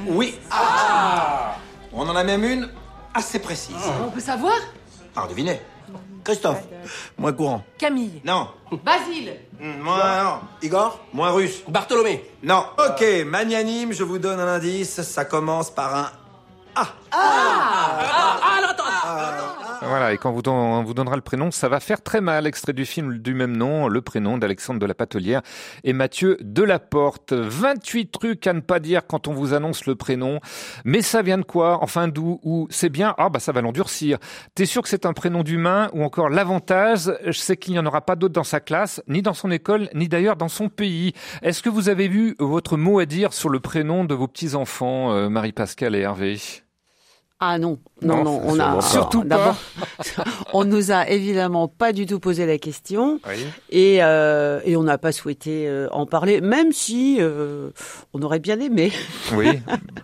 [0.06, 0.38] Oui.
[0.50, 1.56] Ah
[1.92, 2.68] On en a même une
[3.14, 3.76] assez précise.
[4.04, 4.54] On peut savoir
[5.16, 5.60] Ah, devinez.
[6.24, 6.62] Christophe.
[7.18, 7.62] Moins courant.
[7.78, 8.22] Camille.
[8.24, 8.48] Non.
[8.82, 9.36] Basile.
[9.60, 10.38] Hmm, Moins non.
[10.62, 11.00] Igor.
[11.12, 11.62] Moins russe.
[11.68, 12.24] Bartholomé.
[12.42, 12.64] Non.
[12.78, 15.02] Ok, magnanime, je vous donne un indice.
[15.02, 16.10] Ça commence par un
[16.74, 18.84] Ah Ah, alors, attends,
[19.86, 22.46] Voilà, et quand on vous donnera le prénom, ça va faire très mal.
[22.46, 25.42] Extrait du film du même nom, le prénom d'Alexandre de la Patelière
[25.84, 27.32] et Mathieu Delaporte.
[27.32, 30.40] 28 trucs à ne pas dire quand on vous annonce le prénom.
[30.84, 31.78] Mais ça vient de quoi?
[31.82, 32.40] Enfin d'où?
[32.42, 33.14] Ou c'est bien?
[33.18, 34.18] Ah bah ça va l'endurcir.
[34.54, 35.90] T'es sûr que c'est un prénom d'humain?
[35.92, 39.34] Ou encore l'avantage, c'est qu'il n'y en aura pas d'autres dans sa classe, ni dans
[39.34, 41.12] son école, ni d'ailleurs dans son pays.
[41.42, 45.12] Est-ce que vous avez vu votre mot à dire sur le prénom de vos petits-enfants,
[45.12, 46.63] euh, Marie-Pascale et Hervé?
[47.40, 48.80] Ah non, non, Non, non, on a pas.
[48.80, 49.26] Surtout pas.
[49.26, 49.56] d'abord,
[50.54, 53.34] on nous a évidemment pas du tout posé la question Oui.
[53.70, 57.70] et, euh, et on n'a pas souhaité euh, en parler, même si euh,
[58.14, 58.92] on aurait bien aimé.
[59.34, 59.48] Oui,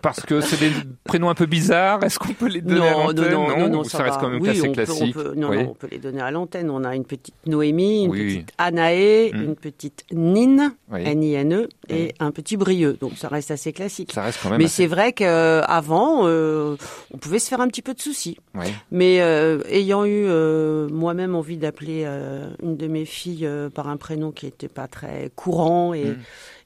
[0.01, 0.71] parce que c'est des
[1.05, 2.03] prénoms un peu bizarres.
[2.03, 4.21] Est-ce qu'on peut les donner à Non, non, l'antenne non, non, ça, reste va.
[4.21, 5.15] quand même oui, assez on peut- classique.
[5.17, 5.63] on peut, non, Oui.
[5.63, 6.69] non, on peut les donner à l'antenne.
[6.69, 8.25] On a une petite Noémie, une Oui.
[8.37, 9.41] petite Anaé, Mm.
[9.43, 11.01] une petite Nine, Oui.
[11.05, 12.97] N-I-N-E, E, et un petit Brieux.
[12.99, 14.11] Donc ça reste assez classique.
[14.11, 16.75] Ça reste quand même Mais assez- c'est vrai qu'avant, euh,
[17.13, 18.37] on pouvait se faire un petit peu de soucis.
[18.55, 18.65] Oui.
[18.91, 23.87] Mais euh, ayant eu euh, moi-même envie d'appeler euh, une de mes filles euh, par
[23.87, 26.17] un prénom qui n'était pas très courant et Mm.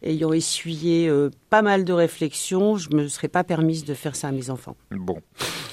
[0.06, 4.28] Ayant essuyé euh, pas mal de réflexions, je me serais pas permise de faire ça
[4.30, 4.76] à mes enfants.
[4.92, 5.20] Bon.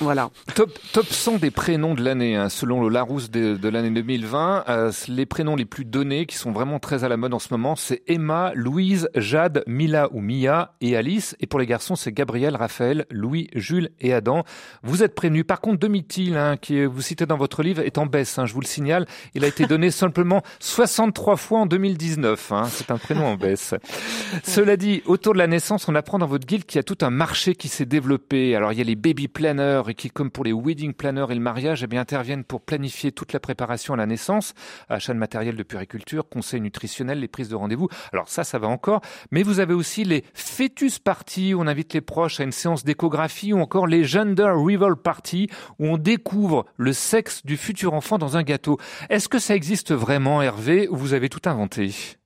[0.01, 0.31] Voilà.
[0.55, 4.64] Top, top 100 des prénoms de l'année, hein, selon le Larousse de, de l'année 2020.
[4.68, 7.49] euh, les prénoms les plus donnés, qui sont vraiment très à la mode en ce
[7.53, 11.37] moment, c'est Emma, Louise, Jade, Mila ou Mia et Alice.
[11.40, 14.45] Et pour les garçons, c'est Gabriel, Raphaël, Louis, Jules et Adam.
[14.83, 15.45] Vous êtes prévenus.
[15.47, 18.38] Par contre, Domitil, hein, qui vous citez dans votre livre, est en baisse.
[18.38, 19.07] hein, je vous le signale.
[19.35, 22.53] Il a été donné simplement 63 fois en 2019.
[22.53, 23.75] hein, c'est un prénom en baisse.
[24.42, 26.98] Cela dit, autour de la naissance, on apprend dans votre guilde qu'il y a tout
[27.02, 28.54] un marché qui s'est développé.
[28.56, 31.35] Alors il y a les baby planners et qui, comme pour les wedding planners et
[31.35, 34.54] le mariage, eh bien, interviennent pour planifier toute la préparation à la naissance,
[34.88, 37.88] achat de matériel de puriculture, conseils nutritionnels, les prises de rendez-vous.
[38.12, 39.00] Alors ça, ça va encore.
[39.30, 42.85] Mais vous avez aussi les fœtus parties où on invite les proches à une séance
[42.85, 48.18] d'échographie ou encore les gender reveal parties où on découvre le sexe du futur enfant
[48.18, 48.78] dans un gâteau.
[49.11, 52.18] Est-ce que ça existe vraiment, Hervé, ou vous avez tout inventé?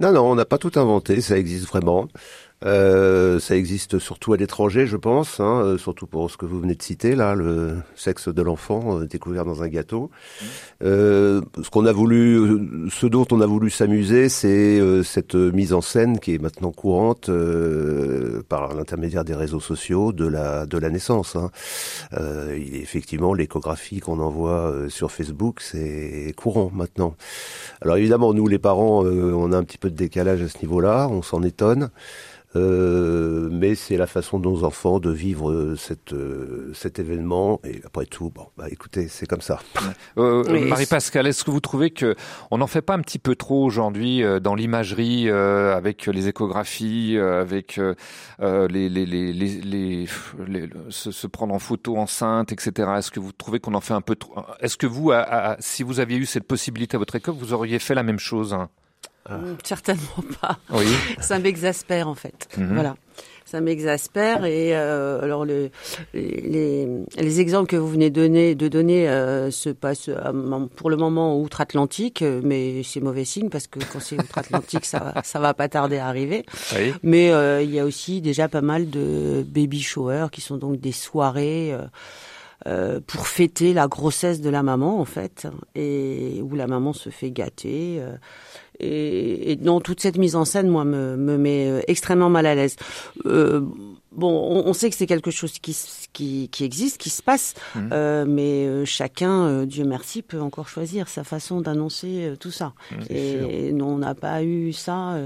[0.00, 2.08] Non, non, on n'a pas tout inventé, ça existe vraiment.
[2.64, 6.60] Euh, ça existe surtout à l'étranger, je pense, hein, euh, surtout pour ce que vous
[6.60, 10.10] venez de citer là, le sexe de l'enfant euh, découvert dans un gâteau.
[10.82, 15.36] Euh, ce qu'on a voulu, euh, ce dont on a voulu s'amuser, c'est euh, cette
[15.36, 17.30] mise en scène qui est maintenant courante
[18.48, 21.36] par l'intermédiaire des réseaux sociaux de la de la naissance.
[21.36, 21.50] Hein.
[22.54, 27.14] effectivement l'échographie qu'on envoie sur Facebook, c'est courant maintenant.
[27.80, 31.08] Alors évidemment, nous les parents, on a un petit peu de décalage à ce niveau-là,
[31.10, 31.90] on s'en étonne.
[32.56, 37.60] Euh, mais c'est la façon de nos enfants de vivre euh, cette, euh, cet événement.
[37.64, 39.60] Et après tout, bon, bah écoutez, c'est comme ça.
[40.16, 42.14] Euh, Marie-Pascale, est-ce que vous trouvez que
[42.50, 47.78] on n'en fait pas un petit peu trop aujourd'hui dans l'imagerie, avec les échographies, avec
[48.40, 52.90] les, les, les, les, les se, se, prendre en photo enceinte, etc.
[52.98, 55.56] Est-ce que vous trouvez qu'on en fait un peu trop Est-ce que vous, à, à,
[55.60, 58.54] si vous aviez eu cette possibilité à votre école, vous auriez fait la même chose
[58.54, 58.70] hein?
[59.26, 59.38] Ah.
[59.64, 60.58] Certainement pas.
[60.70, 60.86] Oui.
[61.20, 62.48] Ça m'exaspère en fait.
[62.56, 62.74] Mhm.
[62.74, 62.96] Voilà.
[63.44, 65.70] Ça m'exaspère et euh, alors le,
[66.12, 70.96] les, les exemples que vous venez donner, de donner euh, se passent euh, pour le
[70.98, 75.66] moment outre-Atlantique, mais c'est mauvais signe parce que quand c'est outre-Atlantique, ça ça va pas
[75.70, 76.44] tarder à arriver.
[76.76, 76.92] Oui.
[77.02, 80.78] Mais euh, il y a aussi déjà pas mal de baby showers qui sont donc
[80.78, 81.72] des soirées.
[81.72, 81.86] Euh,
[82.66, 87.08] euh, pour fêter la grossesse de la maman en fait et où la maman se
[87.08, 88.16] fait gâter euh,
[88.80, 92.54] et, et toute cette mise en scène moi me, me met euh, extrêmement mal à
[92.54, 92.76] l'aise.
[93.26, 93.60] Euh,
[94.12, 95.76] bon on, on, sait que c'est quelque chose qui,
[96.12, 97.90] qui, qui existe qui se passe Mhm.
[97.92, 102.50] euh, mais euh, chacun euh, Dieu merci peut encore choisir sa façon d'annoncer euh, tout
[102.50, 105.16] ça Mhm, et non, on n'a pas eu ça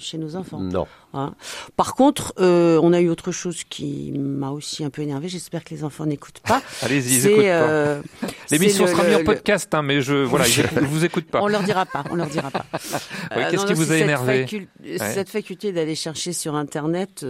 [0.00, 0.86] chez nos enfants Non.
[1.14, 1.34] Hein.
[1.76, 5.28] Par contre, on a eu autre chose qui m'a aussi un peu énervé.
[5.28, 6.62] J'espère que les enfants n'écoutent pas.
[6.82, 7.44] Allez-y, ils C'est, écoutent
[8.22, 8.28] pas.
[8.50, 11.42] L'émission sera mise en podcast, hein, mais je voilà, ils vous écoutent pas.
[11.42, 12.04] On leur dira pas.
[12.10, 12.64] On leur dira pas.
[13.36, 14.98] Oui, qu'est-ce qui vous a énervé facu- Ouais.
[15.12, 17.24] Cette faculté d'aller chercher sur Internet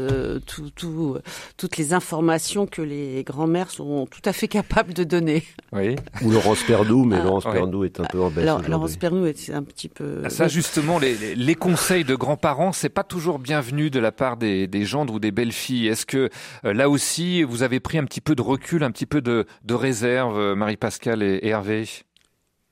[0.47, 1.17] tout, tout,
[1.57, 2.92] toutes les informations que les
[3.27, 5.45] grands-mères sont tout à fait capables de donner.
[5.73, 5.97] Oui.
[6.23, 7.25] Ou Laurence Pernou, mais Ah.
[7.25, 7.53] Laurence Ouais.
[7.53, 8.63] Pernou est un peu en baisse Alors.
[8.69, 10.23] Laurence Pernou est un petit peu.
[10.25, 14.13] Ah, Ça, justement, les, les- les conseils de grands-parents, c'est pas toujours bienvenu de la
[14.13, 15.89] part des, des gendres ou des belles-filles.
[15.89, 16.29] Est-ce que
[16.65, 19.47] euh, là aussi, vous avez pris un petit peu de recul, un petit peu de,
[19.65, 21.85] de réserve, euh, Marie-Pascale et, et Hervé?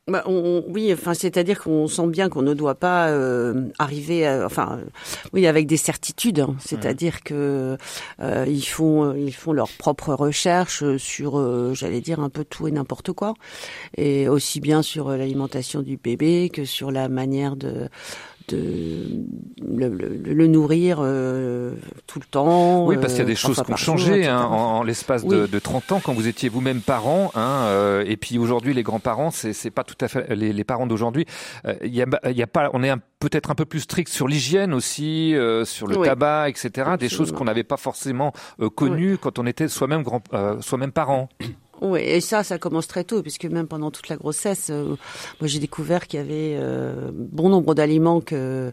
[0.09, 4.45] Bah, on, oui, enfin, c'est-à-dire qu'on sent bien qu'on ne doit pas euh, arriver, à-
[4.45, 4.81] enfin,
[5.33, 6.41] oui, avec des certitudes.
[6.41, 6.57] hein.
[6.59, 7.77] C'est-à-dire que
[8.21, 12.45] euh, ils font, euh, ils font leurs propres recherches sur, euh, j'allais dire, un peu
[12.45, 13.35] tout et n'importe quoi,
[13.97, 17.89] et aussi bien sur l'alimentation du bébé que sur la manière de
[18.51, 19.07] de
[19.63, 21.75] le, le- le nourrir euh,
[22.07, 22.87] tout le temps.
[22.87, 24.83] Oui, parce qu'il y a euh, des choses qui ont jour, changé hein, en, en
[24.83, 25.49] l'espace de, Oui.
[25.51, 27.31] de 30 ans quand vous étiez vous-même parent.
[27.35, 30.87] Hein, euh, et puis aujourd'hui, les grands-parents, c'est pas tout à fait les, les parents
[30.87, 31.27] d'aujourd'hui.
[31.67, 34.09] Euh, Il y, a, il y a pas, on est peut-être un peu plus strict
[34.11, 36.07] sur l'hygiène aussi, euh, sur le Oui.
[36.09, 36.91] tabac, etc.
[36.99, 40.93] Des choses qu'on n'avait pas forcément euh, connues quand on était soi-même grand, euh, soi-même
[40.93, 41.29] parent.
[41.81, 44.97] Oui, et ça, ça commence très tôt, puisque même pendant toute la grossesse, euh,
[45.41, 48.73] moi j'ai découvert qu'il y avait euh, bon nombre d'aliments que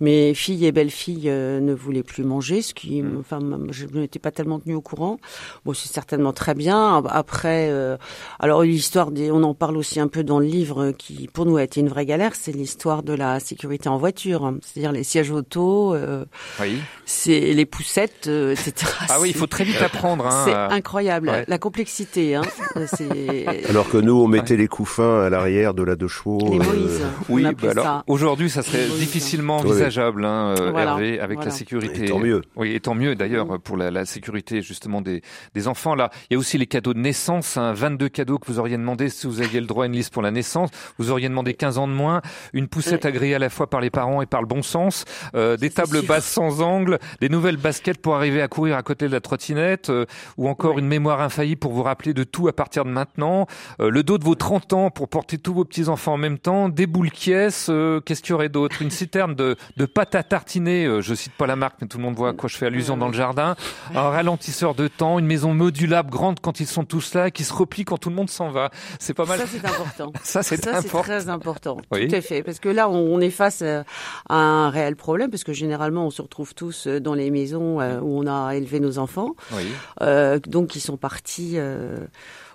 [0.00, 4.18] mes filles et belles-filles euh, ne voulaient plus manger, ce qui, enfin, m- je n'étais
[4.18, 5.18] pas tellement tenue au courant.
[5.64, 7.02] Bon, c'est certainement très bien.
[7.08, 7.96] Après, euh,
[8.38, 11.46] alors l'histoire des, on en parle aussi un peu dans le livre, euh, qui pour
[11.46, 14.56] nous a été une vraie galère, c'est l'histoire de la sécurité en voiture, hein.
[14.62, 16.24] c'est-à-dire les sièges auto, euh,
[16.60, 16.78] Oui.
[17.04, 18.90] c'est les poussettes, euh, etc.
[19.08, 20.26] Ah oui, il faut très vite apprendre.
[20.26, 21.44] Hein, C'est euh, incroyable, ouais.
[21.46, 22.34] la complexité.
[22.36, 22.42] Hein.
[22.86, 26.38] C'est Alors que nous, on mettait les couffins à l'arrière de la deux chevaux.
[26.50, 27.00] Les euh, Moïse.
[27.28, 28.04] Oui, bah alors ça.
[28.06, 29.62] aujourd'hui, ça serait Oui, difficilement
[29.98, 31.50] hein, euh, Voilà, Hervé, avec voilà.
[31.50, 32.04] la sécurité.
[32.04, 32.42] Et tant mieux.
[32.56, 35.22] Oui, et tant mieux d'ailleurs pour la, la sécurité justement des,
[35.54, 35.94] des enfants.
[35.94, 38.76] Là, il y a aussi les cadeaux de naissance, hein, 22 cadeaux que vous auriez
[38.76, 40.70] demandé si vous aviez le droit à une liste pour la naissance.
[40.98, 42.20] Vous auriez demandé 15 ans de moins,
[42.52, 45.56] une poussette agréée à la fois par les parents et par le bon sens, euh,
[45.56, 46.06] des tables sûr.
[46.06, 49.90] basses sans angle, des nouvelles baskets pour arriver à courir à côté de la trottinette,
[49.90, 50.04] euh,
[50.36, 53.46] ou encore une mémoire infaillible pour vous rappeler de tout à partir de maintenant,
[53.80, 56.38] euh, le dos de vos 30 ans pour porter tous vos petits enfants en même
[56.38, 57.30] temps, des boules qui
[57.68, 58.82] euh, qu'est-ce qu'il y aurait d'autre?
[58.82, 61.96] Une citerne de, de pâte à tartiner, euh, je cite pas la marque, mais tout
[61.96, 63.56] le monde voit à quoi je fais allusion dans le jardin,
[63.94, 67.54] un ralentisseur de temps, une maison modulable grande quand ils sont tous là, qui se
[67.54, 68.70] replie quand tout le monde s'en va.
[68.98, 69.38] C'est pas mal.
[69.38, 70.12] Ça, c'est important.
[70.22, 71.78] Ça, c'est très important.
[71.90, 72.08] Oui.
[72.08, 72.42] Tout à fait.
[72.42, 73.82] Parce que là, on, est face euh,
[74.28, 77.80] à un réel problème, parce que généralement, on se retrouve tous euh, dans les maisons
[77.80, 79.62] où on a élevé nos enfants, Oui.
[80.02, 82.06] euh, donc qui sont partis euh,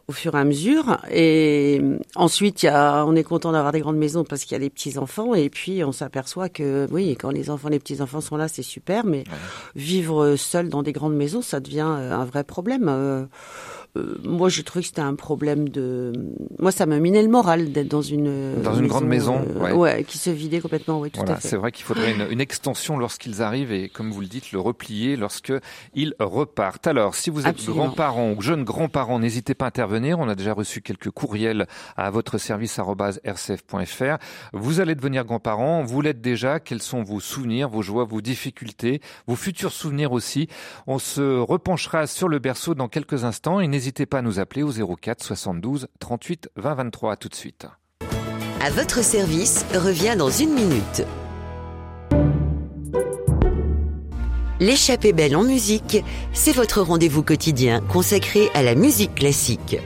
[0.07, 0.97] au fur et à mesure.
[1.11, 4.53] Et euh, ensuite, il y a, on est content d'avoir des grandes maisons parce qu'il
[4.53, 5.33] y a des petits enfants.
[5.33, 8.63] Et puis, on s'aperçoit que oui, quand les enfants, les petits enfants sont là, c'est
[8.63, 9.23] super, mais
[9.75, 12.87] vivre seul dans des grandes maisons, ça devient euh, un vrai problème.
[12.89, 13.25] Euh,
[13.97, 16.11] euh, moi, je trouvais que c'était un problème de.
[16.59, 20.03] Moi, ça m'a miné le moral d'être dans une Dans une grande maison, euh, ouais.
[20.03, 20.99] qui se vidait complètement.
[20.99, 21.47] Oui, tout Voilà, à fait.
[21.47, 24.59] c'est vrai qu'il faudrait une, une extension lorsqu'ils arrivent et, comme vous le dites, le
[24.59, 25.53] replier lorsque
[25.93, 26.87] ils repartent.
[26.87, 30.19] Alors, si vous êtes grands-parents ou jeunes grands-parents, n'hésitez pas à intervenir.
[30.19, 34.17] On a déjà reçu quelques courriels à votre service rcf.fr.
[34.53, 35.83] Vous allez devenir grands-parents.
[35.83, 36.59] Vous l'êtes déjà.
[36.59, 40.47] Quels sont vos souvenirs, vos joies, vos difficultés, vos futurs souvenirs aussi?
[40.87, 44.63] On se repenchera sur le berceau dans quelques instants et n'hésitez pas à nous appeler
[44.63, 47.11] au 04 72 38 20 23.
[47.11, 47.67] À tout de suite.
[48.61, 51.03] À votre service revient dans une minute.
[54.59, 59.77] L'échappée belle en musique, c'est votre rendez-vous quotidien consacré à la musique classique.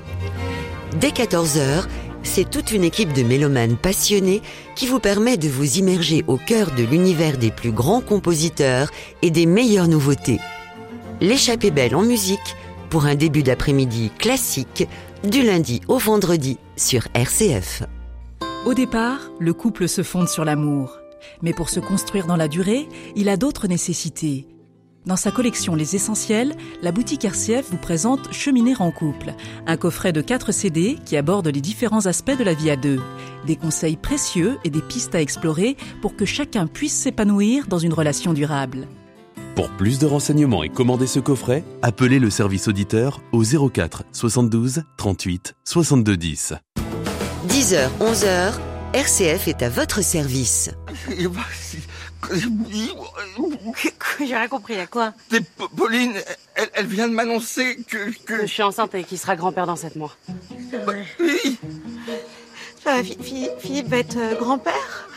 [0.99, 1.87] Dès 14h,
[2.23, 4.41] c'est toute une équipe de mélomanes passionnés
[4.75, 9.31] qui vous permet de vous immerger au cœur de l'univers des plus grands compositeurs et
[9.31, 10.39] des meilleures nouveautés.
[11.19, 12.55] L'échappée belle en musique
[12.89, 14.87] pour un début d'après-midi classique
[15.23, 17.83] du lundi au vendredi sur RCF.
[18.65, 20.97] Au départ, le couple se fonde sur l'amour.
[21.41, 24.47] Mais pour se construire dans la durée, il a d'autres nécessités.
[25.05, 29.33] Dans sa collection Les Essentiels, la boutique RCF vous présente Cheminer en couple,
[29.65, 32.99] un coffret de 4 CD qui aborde les différents aspects de la vie à deux.
[33.47, 37.93] Des conseils précieux et des pistes à explorer pour que chacun puisse s'épanouir dans une
[37.93, 38.87] relation durable.
[39.55, 44.83] Pour plus de renseignements et commander ce coffret, appelez le service auditeur au 04 72
[44.97, 46.53] 38 62 10.
[47.47, 48.53] 10h, 11h,
[48.93, 50.71] RCF est à votre service.
[54.19, 55.13] J'ai rien compris, à quoi?
[55.29, 56.13] T'es- P- Pauline,
[56.55, 58.41] elle, elle vient de m'annoncer que, que...
[58.41, 60.15] Je suis enceinte et qu'il sera grand-père dans 7 mois.
[60.87, 61.57] Oui.
[62.85, 65.07] Phi- Phi- Philippe va être euh, grand-père?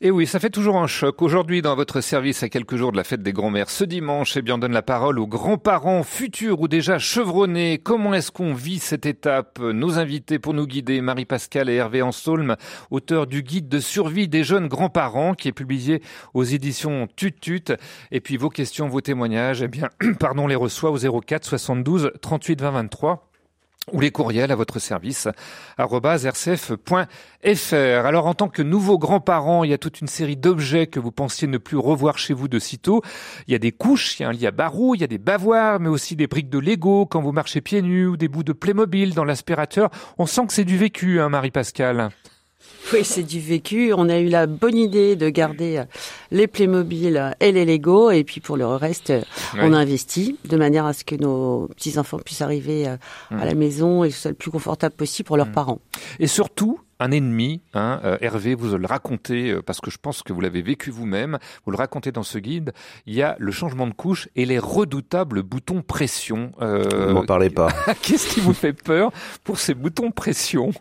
[0.00, 1.20] Et oui, ça fait toujours un choc.
[1.22, 4.42] Aujourd'hui, dans votre service, à quelques jours de la fête des grands-mères, ce dimanche, eh
[4.42, 7.78] bien, on donne la parole aux grands-parents futurs ou déjà chevronnés.
[7.78, 9.58] Comment est-ce qu'on vit cette étape?
[9.58, 12.56] Nos invités pour nous guider, Marie-Pascale et Hervé Ansaulme,
[12.90, 16.02] auteurs du guide de survie des jeunes grands-parents, qui est publié
[16.34, 17.72] aux éditions Tutut.
[18.10, 22.12] Et puis, vos questions, vos témoignages, eh bien, pardon, on les reçoit au 04 72
[22.20, 23.29] 38 20 23
[23.92, 25.28] ou les courriels à votre service
[25.78, 27.06] rcf.fr.
[27.74, 31.12] Alors en tant que nouveaux grands-parents, il y a toute une série d'objets que vous
[31.12, 33.02] pensiez ne plus revoir chez vous de sitôt.
[33.46, 35.08] Il y a des couches, il y a un lit à barreaux, il y a
[35.08, 38.28] des bavoirs, mais aussi des briques de Lego quand vous marchez pieds nus ou des
[38.28, 39.90] bouts de Playmobil dans l'aspirateur.
[40.18, 42.10] On sent que c'est du vécu, hein, Marie-Pascale.
[42.92, 43.92] Oui, c'est du vécu.
[43.96, 45.84] On a eu la bonne idée de garder euh,
[46.30, 49.22] les Playmobil et les Lego, et puis pour le reste, euh,
[49.58, 52.96] on investit de manière à ce que nos petits enfants puissent arriver euh,
[53.30, 55.80] à la maison et que ce soit le plus confortable possible pour leurs parents.
[56.18, 60.22] Et surtout, un ennemi, hein, euh, Hervé, vous le racontez, euh, parce que je pense
[60.22, 62.72] que vous l'avez vécu vous-même, vous le racontez dans ce guide,
[63.06, 66.52] il y a le changement de couche et les redoutables boutons pression.
[66.60, 67.68] Euh, Ne m'en parlez pas.
[68.02, 69.12] Qu'est-ce qui vous fait peur
[69.44, 70.72] pour ces boutons pression?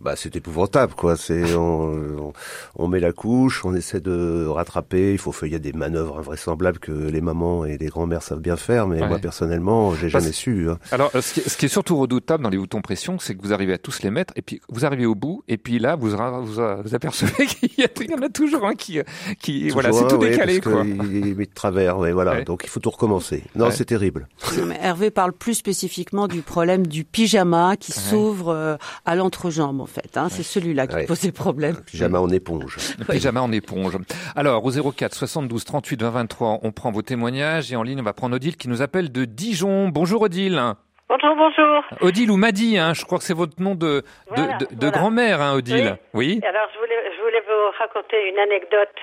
[0.00, 1.16] Bah, c'est épouvantable, quoi.
[1.16, 1.92] C'est on,
[2.28, 2.32] on,
[2.76, 5.12] on met la couche, on essaie de rattraper.
[5.12, 8.22] Il faut faire il y a des manœuvres invraisemblables que les mamans et les grands-mères
[8.22, 9.08] savent bien faire, mais Ouais.
[9.08, 10.70] moi personnellement, j'ai Parce- jamais su.
[10.70, 10.78] hein.
[10.90, 13.34] Alors, euh, ce qui, est, ce qui est surtout redoutable dans les boutons pression, c'est
[13.34, 15.78] que vous arrivez à tous les mettre, et puis vous arrivez au bout, et puis
[15.78, 16.60] là, vous ra- vous,
[16.94, 19.02] apercevez qu'il y, il en a toujours un qui, euh,
[19.40, 20.84] qui voilà, c'est tout ouais, décalé, parce quoi.
[20.86, 22.32] Il est mis de travers, ouais, voilà.
[22.32, 22.44] Ouais.
[22.44, 23.42] Donc il faut tout recommencer.
[23.54, 23.70] Non, Ouais.
[23.72, 24.28] c'est terrible.
[24.56, 27.98] Non, mais Hervé parle plus spécifiquement du problème du pyjama qui Ouais.
[27.98, 30.16] s'ouvre euh, à l'entrejambe, en fait.
[30.16, 30.28] Hein.
[30.30, 31.06] C'est celui-là qui Ouais.
[31.06, 31.76] pose des problèmes.
[31.86, 32.76] Pyjama en éponge.
[32.98, 33.96] Le pyjama en éponge.
[34.36, 38.04] Alors, au 04 72 38 20 23, on prend vos témoignages et en ligne, on
[38.04, 39.88] va prendre Odile qui nous appelle de Dijon.
[39.88, 40.60] Bonjour Odile.
[41.08, 41.84] Bonjour, bonjour.
[42.00, 44.70] Odile ou Madi, hein, je crois que c'est votre nom de, de, Voilà, de, de
[44.80, 44.90] voilà.
[44.92, 45.98] grand-mère, hein, Odile.
[46.14, 46.40] Oui.
[46.46, 48.96] Alors, je voulais, je voulais vous raconter une anecdote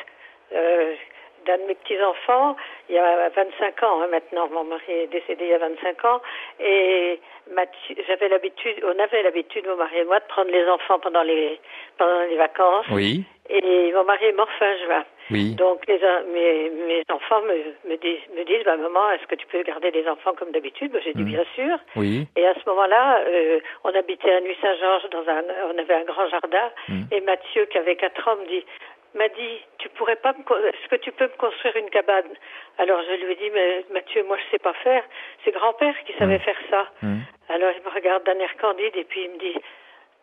[0.56, 0.93] euh,
[1.49, 2.55] d'un de mes petits-enfants.
[2.89, 4.47] Il y a 25 ans hein, maintenant.
[4.51, 6.21] Mon mari est décédé il y a 25 ans.
[6.59, 7.19] Et
[8.07, 11.59] j'avais l'habitude, on avait l'habitude, mon mari et moi, de prendre les enfants pendant les,
[11.97, 12.85] pendant les vacances.
[12.91, 13.23] Oui.
[13.49, 15.03] Et mon mari est mort fin juin.
[15.31, 15.55] Oui.
[15.55, 15.99] Donc les,
[16.33, 19.89] mes, mes enfants me, me disent, me disent bah, maman, est-ce que tu peux garder
[19.91, 20.91] les enfants comme d'habitude?
[21.03, 21.25] J'ai dit Mm.
[21.33, 21.77] bien sûr.
[21.95, 22.27] Oui.
[22.35, 25.41] Et à ce moment-là, euh, on habitait à Nuit-Saint-Georges, dans un,
[25.73, 27.01] on avait un grand jardin, Mm.
[27.12, 28.63] et Mathieu, qui avait quatre ans, me dit,
[29.15, 32.29] m'a dit, tu pourrais pas me, est-ce que tu peux me construire une cabane?
[32.77, 35.03] Alors je lui ai dit, mais Mathieu, moi je sais pas faire.
[35.43, 36.41] C'est grand-père qui savait Mm.
[36.41, 36.87] faire ça.
[37.49, 39.55] Alors il me regarde d'un air candide et puis il me dit,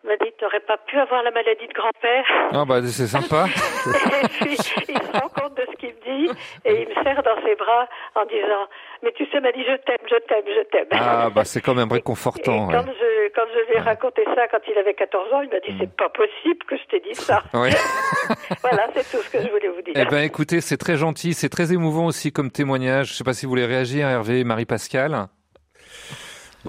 [0.06, 3.46] m'a dit, t'aurais pas pu avoir la maladie de grand-père Ah bah c'est sympa.
[4.24, 6.30] et puis, il se rend compte de ce qu'il me dit
[6.64, 8.66] et il me serre dans ses bras en disant
[9.02, 10.86] Mais tu sais, m'a dit Je t'aime, je t'aime, je t'aime.
[10.92, 12.68] Ah bah c'est quand même réconfortant.
[12.68, 12.94] Quand ouais.
[12.98, 15.74] je, quand je lui ai raconté ça quand il avait 14 ans, il m'a dit
[15.78, 17.42] C'est pas possible que je t'ai dit ça.
[17.56, 17.70] Ouais.
[18.62, 19.94] voilà, c'est tout ce que je voulais vous dire.
[19.96, 23.08] Eh ben écoutez, c'est très gentil, c'est très émouvant aussi comme témoignage.
[23.08, 25.28] Je sais pas si vous voulez réagir, Hervé, Marie-Pascal.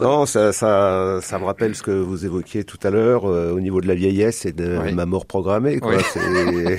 [0.02, 3.60] Non, ça, ça, ça me rappelle ce que vous évoquiez tout à l'heure euh, au
[3.60, 4.94] niveau de la vieillesse et de Oui.
[4.94, 5.80] ma mort programmée.
[5.80, 5.96] Quoi.
[5.96, 6.76] Oui.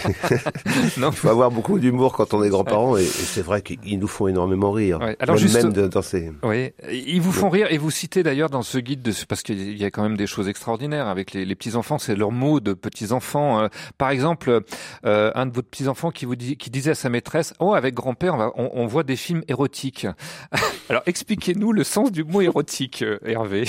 [0.98, 1.10] Non.
[1.10, 4.06] Il faut avoir beaucoup d'humour quand on est grands-parents et, et c'est vrai qu'ils nous
[4.08, 4.98] font énormément rire.
[5.20, 6.30] Alors même, juste- même de- dans ces...
[6.42, 9.76] Oui, ils vous font rire et vous citez d'ailleurs dans ce guide de parce qu'il
[9.76, 12.60] y a quand même des choses extraordinaires avec les, les petits enfants, c'est leurs mots
[12.60, 13.60] de petits enfants.
[13.60, 14.60] Euh, par exemple,
[15.04, 17.74] euh, un de vos petits enfants qui vous dit, qui disait à sa maîtresse, oh
[17.74, 20.06] avec grand-père on, va- on, on voit des films érotiques.
[20.88, 23.64] Alors expliquez-nous le sens du mot érotique, Hervé.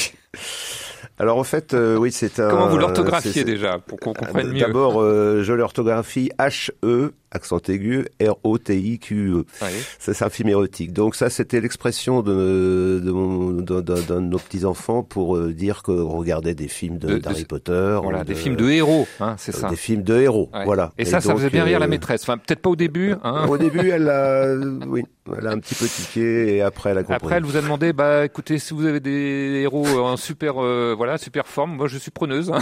[1.18, 2.50] Alors en fait, euh, oui, c'est un...
[2.50, 8.06] Comment vous l'orthographiez déjà pour qu'on comprenne mieux D'abord, euh, je l'orthographie H-E, accent aigu,
[8.22, 9.46] R-O-T-I-Q-E.
[9.62, 9.68] Oui.
[10.00, 10.94] Ça, c'est un film érotique.
[10.94, 16.70] Donc ça, c'était l'expression de, d'un de nos petits-enfants pour euh, dire qu'on regardait des
[16.70, 18.00] films d'Harry Potter.
[18.02, 19.70] Voilà, des films de héros, hein, c'est ça.
[19.70, 20.64] Des films de héros, Ouais.
[20.66, 20.94] voilà.
[20.98, 22.22] Et, ça, ça donc, faisait bien rire la euh, maîtresse.
[22.24, 23.14] Enfin, peut-être pas au début.
[23.24, 23.46] Hein.
[23.50, 24.56] Au début, elle a,
[24.88, 25.04] oui,
[25.38, 27.16] elle a un petit peu tiqué et après, elle a compris.
[27.16, 30.94] Après, elle vous a demandé, bah, écoutez, si vous avez des héros en super, euh,
[30.98, 32.52] voilà, super forme, moi, je suis preneuse.
[32.54, 32.62] hein.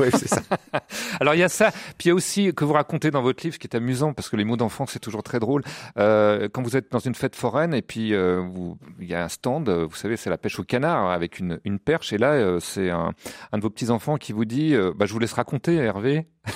[0.00, 0.42] Oui, c'est ça.
[1.20, 1.70] Alors, il y a ça.
[1.98, 4.12] Puis, il y a aussi que vous racontez dans votre livre, ce qui est amusant,
[4.12, 5.62] parce que les mots d'enfant, c'est toujours très drôle.
[5.98, 9.24] Euh, quand vous êtes dans une fête foraine et puis euh, vous- il y a
[9.24, 12.12] un stand, euh, vous savez, c'est la pêche au canard avec une, une perche.
[12.12, 13.12] Et là, euh, c'est un,
[13.52, 16.26] un de vos petits enfants qui vous dit, euh, bah, je vous laisse raconter, Hervé.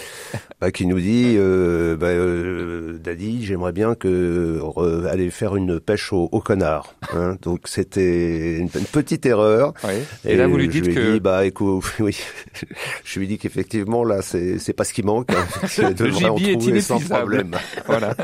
[0.61, 5.79] Bah, qui nous dit, euh, bah, euh, Daddy, j'aimerais bien que re- aller faire une
[5.79, 6.95] pêche au, au connard.
[7.15, 7.37] Hein.
[7.43, 9.73] Donc c'était une, une petite erreur.
[10.25, 12.19] Et là, vous lui je dites ai que- dit, bah écoute, oui,
[13.05, 15.31] je lui dis qu'effectivement là, c'est c'est pas ce qui manque.
[15.31, 15.47] Hein.
[15.69, 17.53] Je Le gibier est sans problème.
[17.87, 18.17] voilà.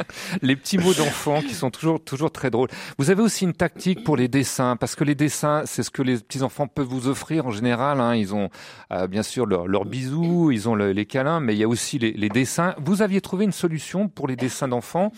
[0.43, 2.69] Les petits mots d'enfants qui sont toujours, toujours très drôles.
[2.99, 6.03] Vous avez aussi une tactique pour les dessins, parce que les dessins, c'est ce que
[6.03, 8.01] les petits enfants peuvent vous offrir en général.
[8.01, 8.17] Hein.
[8.17, 8.51] Ils ont
[8.91, 11.69] euh, bien sûr leurs leurs bisous, ils ont le- les câlins, mais il y a
[11.69, 12.75] aussi les, les dessins.
[12.79, 15.13] Vous aviez trouvé une solution pour les dessins d'enfants,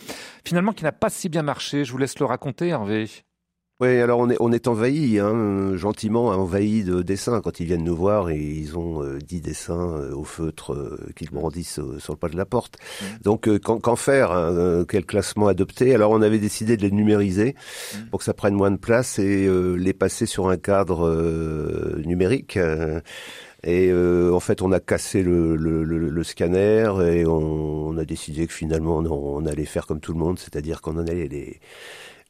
[0.44, 1.84] finalement qui n'a pas si bien marché.
[1.84, 3.08] Je vous laisse le raconter, Hervé.
[3.78, 7.66] Oui, alors on est, on est envahi, hein, euh, gentiment envahi de dessins quand ils
[7.66, 11.80] viennent nous voir et ils ont euh, 10 dessins euh, au feutre euh, qu'ils brandissent
[11.98, 12.78] sur le pas de la porte.
[13.22, 15.94] Donc euh, qu'en faire hein, Quel classement adopter?
[15.94, 17.54] Alors on avait décidé de les numériser
[18.10, 21.10] pour que ça prenne moins de place et les passer sur un cadre
[22.02, 22.58] numérique.
[23.66, 28.98] Et euh, en fait, on a cassé le, scanner et on, a décidé que finalement,
[28.98, 31.58] on, on allait faire comme tout le monde, c'est-à-dire qu'on en allait les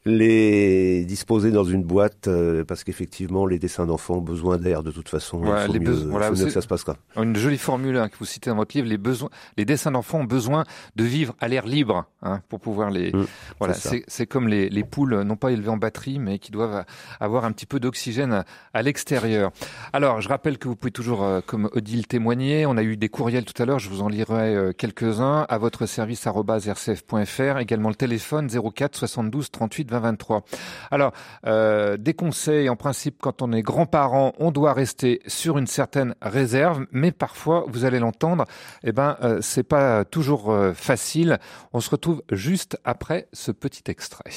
[0.06, 4.90] les disposer dans une boîte euh, parce qu'effectivement les dessins d'enfants ont besoin d'air de
[4.92, 6.96] toute façon faut les mieux, besoins- voilà, mieux que ça se passe quoi.
[7.16, 8.88] Une jolie formule hein, que vous citez dans votre livre.
[8.88, 12.90] Les besoins, les dessins d'enfants ont besoin de vivre à l'air libre hein, pour pouvoir
[12.90, 13.12] les.
[13.58, 16.84] voilà, c'est comme les, les poules non pas élevées en batterie, mais qui doivent
[17.20, 18.44] avoir un petit peu d'oxygène à,
[18.74, 19.50] à l'extérieur.
[19.92, 22.64] Alors, je rappelle que vous pouvez toujours, euh, comme Odile, témoigner.
[22.66, 23.78] On a eu des courriels tout à l'heure.
[23.80, 27.58] Je vous en lirai euh, quelques-uns à votre service rcf.fr.
[27.58, 30.42] Également le téléphone 04 72 38 20 23.
[30.90, 31.12] Alors,
[31.46, 36.14] euh, des conseils, en principe, quand on est grand-parent, on doit rester sur une certaine
[36.22, 38.44] réserve, mais parfois, vous allez l'entendre,
[38.84, 41.38] eh ben, euh, c'est pas toujours euh, facile.
[41.72, 44.30] On se retrouve juste après ce petit extrait.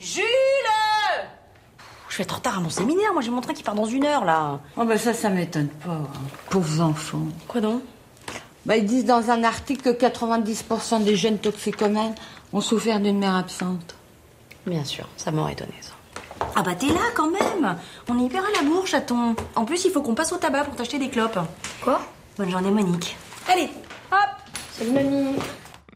[0.00, 0.22] Jules
[2.08, 3.84] Je vais être en retard à mon séminaire, moi j'ai mon train qui part dans
[3.86, 4.60] une heure là.
[4.76, 5.90] Oh bah ça, ça m'étonne pas.
[5.92, 6.08] hein.
[6.50, 7.26] Pauvres enfants.
[7.48, 7.82] Quoi donc?
[8.66, 12.14] Bah ils disent dans un article que 90% des jeunes toxicomènes
[12.52, 13.94] ont souffert d'une mère absente.
[14.66, 15.92] Bien sûr, ça m'aurait étonné ça.
[16.56, 17.76] Ah bah t'es là quand même
[18.08, 19.34] On est hyper à la bourre, chaton.
[19.54, 21.38] En plus, il faut qu'on passe au tabac pour t'acheter des clopes.
[21.82, 22.00] Quoi?
[22.38, 23.16] Bonne journée, Monique.
[23.48, 23.68] Allez,
[24.10, 24.18] hop
[24.78, 25.36] Salut mamie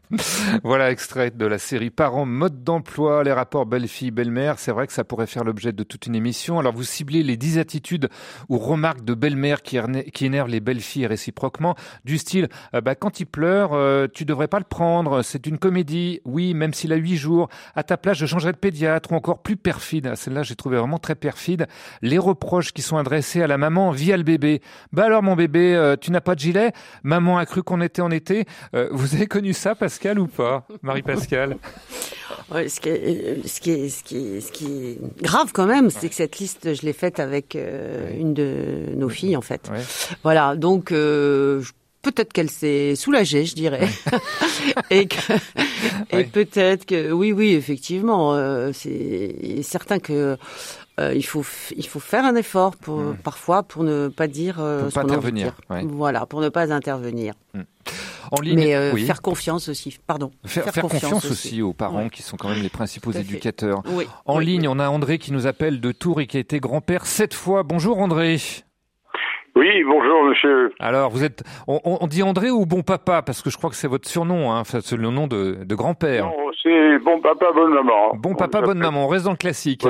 [0.63, 4.57] Voilà, extrait de la série Parents, mode d'emploi, les rapports belle-fille, belle-mère.
[4.57, 6.57] C'est vrai que ça pourrait faire l'objet de toute une émission.
[6.57, 8.09] Alors, vous ciblez les 10 attitudes
[8.49, 9.77] ou remarques de belle-mère qui,
[10.11, 11.75] qui énervent les belles-filles réciproquement.
[12.05, 15.21] Du style, euh, bah, quand il pleure, euh, tu devrais pas le prendre.
[15.21, 16.21] C'est une comédie.
[16.25, 17.49] Oui, même s'il a 8 jours.
[17.75, 20.07] À ta place, je changerai de pédiatre ou encore plus perfide.
[20.11, 21.67] Ah, Celle-là, j'ai trouvé vraiment très perfide.
[22.01, 24.61] Les reproches qui sont adressés à la maman via le bébé.
[24.91, 26.71] Bah alors, mon bébé, euh, tu n'as pas de gilet?
[27.03, 28.45] Maman a cru qu'on était en été.
[28.91, 30.65] Vous avez connu ça, Pascal, ou pas?
[30.81, 31.57] Marie-Pascal?
[32.51, 35.65] Ouais, ce, qui est, ce, qui est, ce, qui est, ce qui est grave quand
[35.65, 39.41] même, c'est que cette liste, je l'ai faite avec euh, une de nos filles, en
[39.41, 39.69] fait.
[40.23, 41.61] Voilà, donc euh,
[42.01, 43.89] peut-être qu'elle s'est soulagée, je dirais.
[44.89, 45.33] et que,
[46.11, 50.37] et peut-être que, oui, oui, effectivement, euh, c'est certain que
[51.15, 51.45] il faut
[51.77, 55.01] il faut faire un effort pour parfois pour ne pas dire euh, Pour ce pas
[55.03, 55.55] qu'on intervenir, dire.
[55.69, 55.83] ouais.
[55.87, 57.35] Voilà, pour ne pas intervenir.
[58.31, 59.05] En ligne, Mais euh, oui.
[59.05, 59.97] faire confiance aussi.
[60.05, 60.31] Pardon.
[60.45, 63.81] Faire, faire confiance, aussi aux parents qui sont quand même les principaux éducateurs.
[63.87, 66.39] Oui, En oui, ligne, on a André qui nous appelle de Tours et qui a
[66.39, 67.63] été grand-père sept fois.
[67.63, 68.37] Bonjour André.
[69.55, 70.71] Oui, bonjour monsieur.
[70.79, 73.21] Alors, vous êtes, on, dit André ou bon papa?
[73.23, 75.75] Parce que je crois que c'est votre surnom, hein, enfin, c'est le nom de, de
[75.75, 76.25] grand-père.
[76.27, 78.13] Non, c'est bon papa, bonne maman.
[78.15, 79.05] Bon papa, bonne maman.
[79.05, 79.85] On reste dans le classique.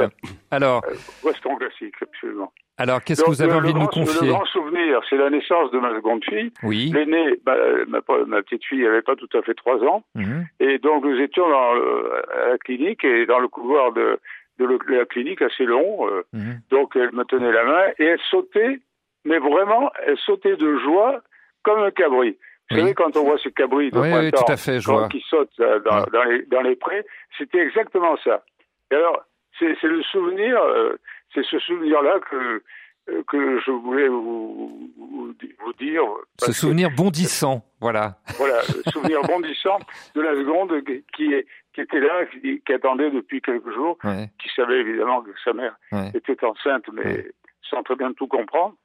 [0.50, 0.82] Alors,
[1.24, 2.52] Restons classique, absolument.
[2.80, 5.70] Alors, qu'est-ce que vous avez envie de nous confier Le grand souvenir, c'est la naissance
[5.72, 6.52] de ma seconde fille.
[6.64, 6.92] Oui.
[6.94, 10.04] L'aînée, bah, euh, ma, ma petite fille avait pas tout à fait trois ans.
[10.16, 10.46] Mhm.
[10.60, 14.20] Et donc, nous étions dans, le- à la clinique et dans le couloir de,
[14.60, 16.08] de, le- de la clinique assez long.
[16.08, 16.60] euh, Mhm.
[16.72, 18.80] Donc, elle me tenait la main et elle sautait,
[19.26, 21.22] mais vraiment, elle sautait de joie
[21.64, 22.38] comme un cabri.
[22.72, 22.82] Vous Oui.
[22.84, 24.98] savez, quand on voit ce cabri de Oui, oui, printemps tout à fait, je quand-
[25.00, 25.08] vois.
[25.10, 27.04] qui saute euh, dans, dans les, dans les prés,
[27.38, 28.44] c'était exactement ça.
[28.92, 29.24] Et alors,
[29.58, 30.94] c'est c'est le souvenir, euh,
[31.34, 32.64] c'est ce souvenir-là que,
[33.10, 36.02] euh, que je voulais vous, vous, vous dire.
[36.40, 38.18] Ce que- souvenir bondissant, voilà.
[38.38, 39.80] voilà, le souvenir bondissant
[40.16, 40.82] de la seconde
[41.16, 44.30] qui, est, qui était là, qui, qui attendait depuis quelques jours, Ouais.
[44.42, 46.12] qui savait évidemment que sa mère Ouais.
[46.14, 47.28] était enceinte, mais
[47.70, 48.76] sans très bien tout comprendre.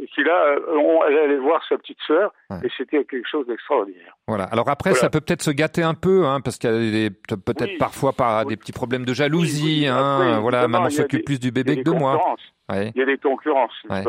[0.00, 2.32] Et qui là, euh, on, elle allait voir sa petite sœur,
[2.62, 4.16] et c'était quelque chose d'extraordinaire.
[4.28, 4.44] Voilà.
[4.44, 5.00] Alors après, Voilà.
[5.00, 8.46] ça peut peut-être se gâter un peu, hein, parce qu'il y a peut-être parfois par
[8.46, 9.86] des petits problèmes de jalousie.
[9.88, 12.16] hein, Après, voilà, maman s'occupe plus du bébé que de moi.
[12.70, 12.92] Ouais.
[12.94, 13.74] Il y a des concurrences.
[13.90, 14.04] Ouais.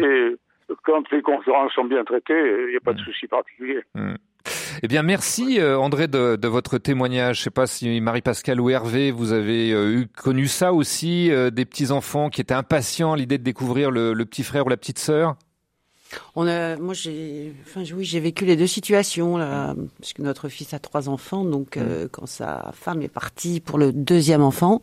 [0.00, 0.36] Et
[0.84, 3.80] quand les concurrences sont bien traitées, il n'y a pas de souci particulier.
[3.94, 4.14] Mm.
[4.82, 7.38] Eh bien, merci euh, André de, de votre témoignage.
[7.38, 11.50] Je sais pas si Marie-Pascale ou Hervé, vous avez euh, eu connu ça aussi, euh,
[11.50, 14.68] des petits enfants qui étaient impatients à l'idée de découvrir le, le petit frère ou
[14.68, 15.34] la petite sœur?
[16.36, 20.48] On a, moi j'ai, enfin oui, j'ai vécu les deux situations là, parce que notre
[20.48, 24.80] fils a trois enfants, donc euh, quand sa femme est partie pour le deuxième enfant,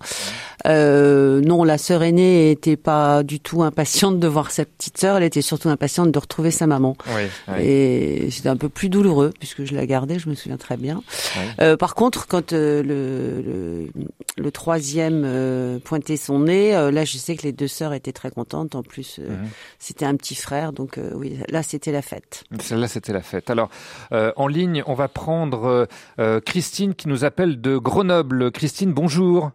[0.67, 5.17] euh, non, la sœur aînée était pas du tout impatiente de voir sa petite sœur,
[5.17, 6.95] elle était surtout impatiente de retrouver sa maman.
[7.07, 7.63] Oui, oui.
[7.63, 11.01] Et c'était un peu plus douloureux puisque je la gardais, je me souviens très bien.
[11.37, 11.41] Oui.
[11.61, 17.05] Euh, par contre, quand euh, le, le, le troisième euh, pointait son nez, euh, là
[17.05, 18.75] je sais que les deux sœurs étaient très contentes.
[18.75, 19.47] En plus, euh, Mhm.
[19.79, 22.43] c'était un petit frère, donc euh, oui, là c'était la fête.
[22.59, 23.49] Celle-là, c'était la fête.
[23.49, 23.69] Alors,
[24.11, 25.85] euh, en ligne, on va prendre euh,
[26.19, 28.51] euh, Christine qui nous appelle de Grenoble.
[28.51, 29.51] Christine, bonjour.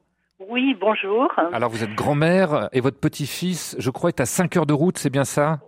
[0.48, 1.30] Oui, bonjour.
[1.52, 4.98] Alors, vous êtes grand-mère et votre petit-fils, je crois, est à 5 heures de route,
[4.98, 5.61] c'est bien ça?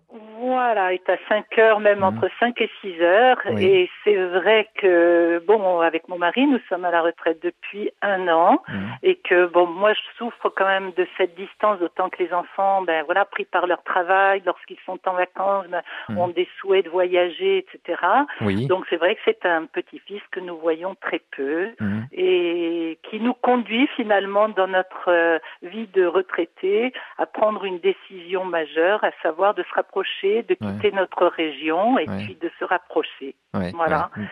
[0.53, 3.41] Voilà, est à 5 heures, même entre 5 et 6 heures.
[3.47, 3.55] Mhm.
[3.55, 3.65] Oui.
[3.65, 8.29] Et c'est vrai que, bon, avec mon mari, nous sommes à la retraite depuis un
[8.29, 8.63] an.
[8.69, 8.91] Mhm.
[9.03, 12.83] Et que, bon, moi, je souffre quand même de cette distance, d'autant que les enfants,
[12.83, 16.19] ben voilà, pris par leur travail, lorsqu'ils sont en vacances, ben, Mhm.
[16.19, 18.01] ont des souhaits de voyager, etc.
[18.43, 18.67] Oui.
[18.67, 22.07] Donc c'est vrai que c'est un petit-fils que nous voyons très peu Mhm.
[22.13, 28.45] et qui nous conduit finalement dans notre euh, vie de retraité à prendre une décision
[28.45, 32.25] majeure, à savoir de se rapprocher, de quitter notre région et Ouais.
[32.25, 33.35] puis de se rapprocher.
[33.55, 34.11] Ouais, voilà.
[34.17, 34.25] ouais.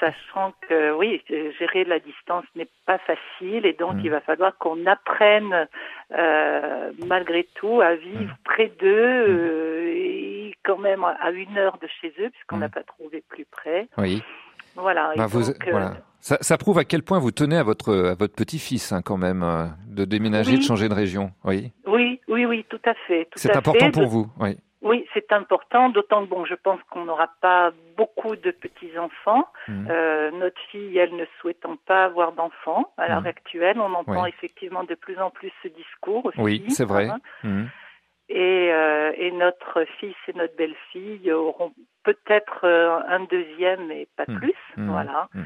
[0.00, 4.00] Sachant que oui, gérer la distance n'est pas facile et donc Mm.
[4.04, 5.68] il va falloir qu'on apprenne
[6.16, 8.36] euh, malgré tout à vivre Mm.
[8.44, 8.88] près d'eux
[9.28, 13.44] euh, et quand même à une heure de chez eux puisqu'on n'a pas trouvé plus
[13.44, 13.88] près.
[13.98, 14.22] Oui.
[14.74, 15.12] Voilà.
[15.16, 15.92] Bah, vous- donc, euh, voilà.
[16.20, 19.16] Ça, ça prouve à quel point vous tenez à votre, à votre petit-fils, hein, quand
[19.16, 20.58] même, euh, de déménager, Oui.
[20.58, 21.30] de changer de région.
[21.44, 21.72] Oui.
[21.86, 23.28] Oui, oui, oui, tout à fait.
[23.36, 24.26] C'est important pour De- vous.
[24.40, 24.56] Oui.
[24.88, 29.44] Oui, c'est important, d'autant que bon, je pense qu'on n'aura pas beaucoup de petits enfants.
[29.68, 29.88] Mhm.
[29.90, 33.26] Euh, notre fille, elle ne souhaitant pas avoir d'enfants à l'heure Mhm.
[33.34, 36.40] actuelle, on entend effectivement de plus en plus ce discours aussi.
[36.40, 37.08] Oui, c'est vrai.
[37.08, 37.18] hein.
[37.44, 37.68] Mhm.
[38.30, 41.72] Et, euh, et notre fils et notre belle-fille auront
[42.12, 44.36] peut-être euh, un deuxième, mais pas Hmm.
[44.38, 44.54] plus.
[44.76, 44.90] Hmm.
[44.90, 45.28] Voilà.
[45.34, 45.42] Hmm.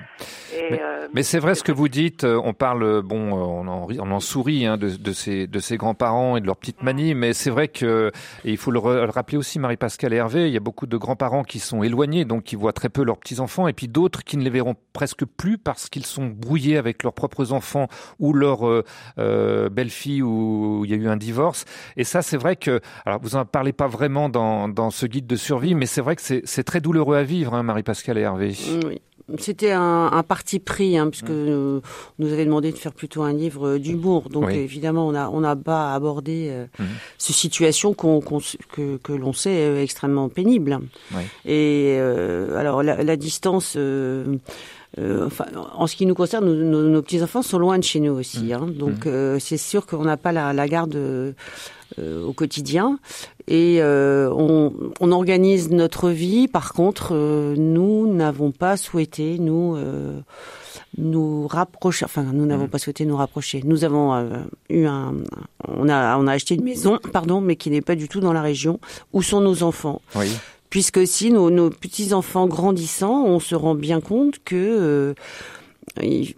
[0.55, 2.25] Et, Mais, euh, mais c'est vrai ce que vous dites.
[2.25, 5.59] euh, On parle, bon, on en, rit- on en sourit hein, de, de ces de
[5.59, 8.11] ces grands-parents et de leurs petites manies, mais c'est vrai que
[8.45, 10.47] et il faut le, rappeler aussi, Marie-Pascale et Hervé.
[10.49, 13.19] Il y a beaucoup de grands-parents qui sont éloignés, donc qui voient très peu leurs
[13.19, 16.77] petits enfants, et puis d'autres qui ne les verront presque plus parce qu'ils sont brouillés
[16.77, 17.89] avec leurs propres enfants
[18.19, 18.85] ou leur euh,
[19.19, 21.65] euh, belle-fille où il y a eu un divorce.
[21.97, 25.27] Et ça, c'est vrai que, alors vous en parlez pas vraiment dans dans ce guide
[25.27, 28.23] de survie, mais c'est vrai que c'est c'est très douloureux à vivre, hein, Marie-Pascale et
[28.23, 28.55] Hervé.
[28.87, 29.01] Oui.
[29.39, 31.81] C'était un, un parti pris, hein, puisque euh,
[32.19, 34.29] on nous avait demandé de faire plutôt un livre euh, d'humour.
[34.29, 34.55] Donc Oui.
[34.57, 36.67] évidemment, on a on a pas abordé euh,
[37.19, 37.95] ces situations
[38.41, 40.81] s- que, que l'on sait euh, extrêmement pénibles.
[41.15, 41.23] Oui.
[41.47, 43.75] Et euh, alors la, la distance.
[44.99, 47.85] Euh, enfin, en ce qui nous concerne, nos, nos- nos petits enfants sont loin de
[47.85, 48.67] chez nous aussi, hein.
[48.79, 51.33] donc euh, c'est sûr qu'on n'a pas la, la garde euh,
[52.27, 52.99] au quotidien
[53.49, 56.49] et euh, on, on organise notre vie.
[56.49, 57.15] Par contre,
[57.57, 60.21] nous n'avons pas souhaité nous euh,
[60.99, 62.05] nous rapprocher.
[62.05, 63.63] Enfin, nous n'avons pas souhaité nous rapprocher.
[63.65, 64.39] Nous avons euh,
[64.71, 65.15] eu un,
[65.69, 68.33] on a on a acheté une maison, pardon, mais qui n'est pas du tout dans
[68.33, 68.79] la région
[69.13, 70.29] où sont nos enfants Oui.
[70.73, 75.15] Puisque si nos, nos petits enfants grandissant, on se rend bien compte que euh,
[76.01, 76.35] il,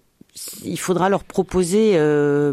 [0.65, 2.53] il faudra leur proposer euh,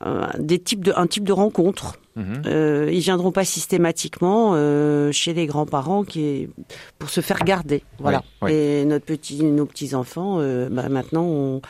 [0.00, 1.96] un- des types de un type de rencontre.
[2.16, 2.42] Mhm.
[2.46, 6.48] Euh, ils viendront pas systématiquement euh, chez les grands-parents qui est
[6.98, 7.82] pour se faire garder.
[7.98, 8.24] Voilà.
[8.42, 8.52] Oui, oui.
[8.52, 11.60] Et notre petit, nos petits enfants, euh, bah, maintenant, on,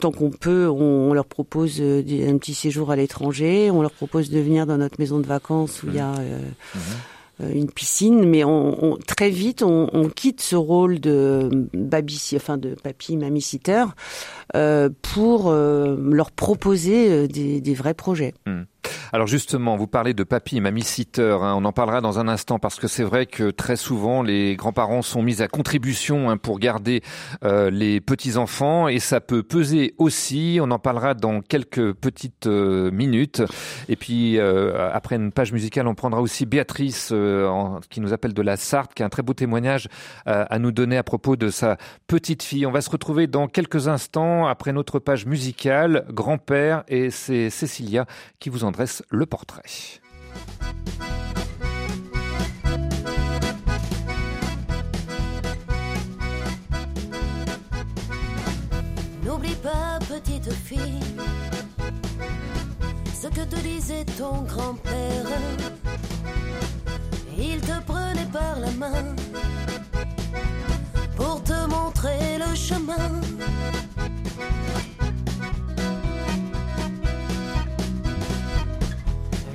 [0.00, 3.70] tant qu'on peut, on, on leur propose un petit séjour à l'étranger.
[3.70, 6.40] On leur propose de venir dans notre maison de vacances où il y a euh,
[6.76, 6.78] euh,
[7.52, 12.56] une piscine, mais on, on- très vite on, on quitte ce rôle de baby, enfin
[12.58, 13.84] de papy, mamie sitter,
[14.56, 18.34] euh, pour euh, leur proposer euh, des, des vrais projets.
[18.46, 18.62] Hmm.
[19.12, 22.28] Alors justement, vous parlez de papy et mamie sitter, hein, on en parlera dans un
[22.28, 26.36] instant parce que c'est vrai que très souvent les grands-parents sont mis à contribution hein,
[26.36, 27.02] pour garder
[27.44, 32.90] euh, les petits-enfants et ça peut peser aussi, on en parlera dans quelques petites euh,
[32.90, 33.42] minutes.
[33.88, 38.34] Et puis euh, après une page musicale, on prendra aussi Béatrice euh, qui nous appelle
[38.34, 39.88] de la Sarthe, qui a un très beau témoignage
[40.26, 41.76] euh, à nous donner à propos de sa
[42.06, 42.66] petite fille.
[42.66, 48.06] On va se retrouver dans quelques instants après notre page musicale, grand-père, et c'est Cécilia
[48.38, 48.70] qui vous en
[49.10, 49.62] le portrait.
[59.24, 61.00] N'oublie pas, petite fille,
[63.14, 65.26] ce que te disait ton grand-père.
[67.38, 69.14] Il te prenait par la main
[71.16, 73.20] pour te montrer le chemin.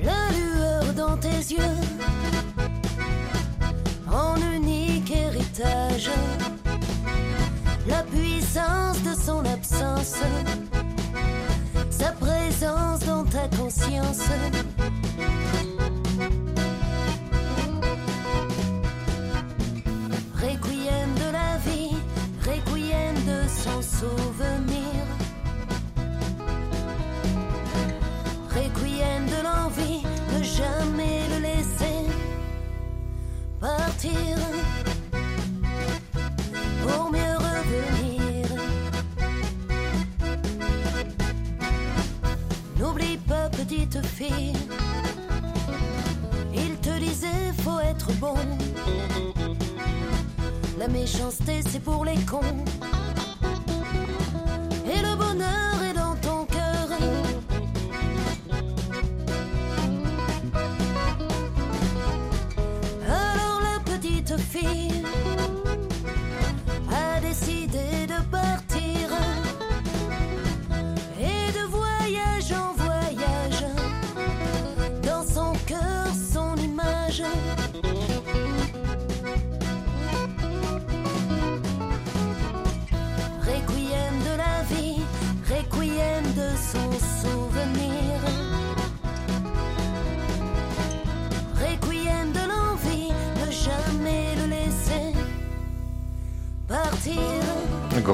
[0.04, 1.78] La lueur dans tes yeux,
[4.12, 6.10] en unique héritage
[7.88, 10.16] la puissance de son absence,
[11.89, 14.22] sa présence dans ta conscience.
[20.36, 21.97] Requiem de la vie,
[22.45, 24.99] requiem de son souvenir.
[52.30, 52.59] C'est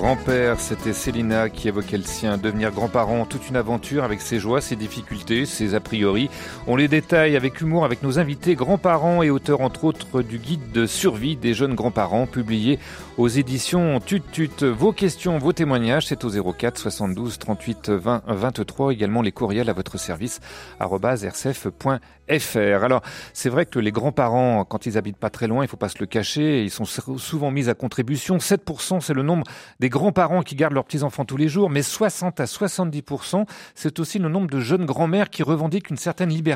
[0.05, 2.37] Grand-père, c'était Célina qui évoquait le sien.
[2.37, 6.29] Devenir grand-parent, toute une aventure avec ses joies, ses difficultés, ses a priori.
[6.67, 10.71] On les détaille avec humour avec nos invités, grands-parents et auteurs entre autres du guide
[10.71, 12.79] de survie des jeunes grands-parents, publié
[13.17, 14.23] aux éditions Tut.
[14.63, 18.93] Vos questions, vos témoignages, c'est au 04 72 38 20 23.
[18.93, 20.39] Également les courriels à votre service,
[20.79, 21.99] rcf.fr.
[22.27, 22.83] FR.
[22.83, 23.03] Alors,
[23.33, 25.99] c'est vrai que les grands-parents, quand ils habitent pas très loin, il faut pas se
[25.99, 28.37] le cacher, ils sont souvent mis à contribution.
[28.37, 29.43] 7%, c'est le nombre
[29.79, 33.45] des grands-parents qui gardent leurs petits-enfants tous les jours, mais 60 à 70%,
[33.75, 36.54] c'est aussi le nombre de jeunes grands-mères qui revendiquent une certaine liberté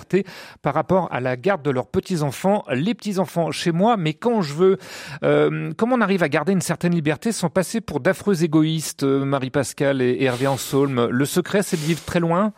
[0.61, 2.63] par rapport à la garde de leurs petits-enfants.
[2.71, 4.77] Les petits-enfants chez moi, mais quand je veux.
[5.23, 9.25] Euh, comment on arrive à garder une certaine liberté sans passer pour d'affreux égoïstes, euh,
[9.25, 12.53] Marie-Pascale et Hervé Ansolme Le secret, c'est de vivre très loin?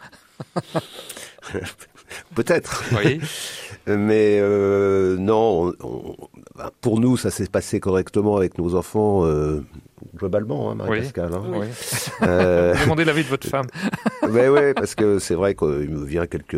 [2.36, 2.84] Peut-être.
[3.04, 3.20] Oui.
[3.88, 6.16] Mais euh, non, on- on-
[6.58, 9.64] ben, pour nous, ça s'est passé correctement avec nos enfants, euh,
[10.18, 11.34] globalement, hein, Marie-Pascale.
[11.34, 11.42] hein.
[11.48, 11.68] Oui.
[12.24, 13.68] Euh, Demandez l'avis de votre femme.
[14.30, 16.58] Mais ouais, parce que c'est vrai qu'il me vient quelques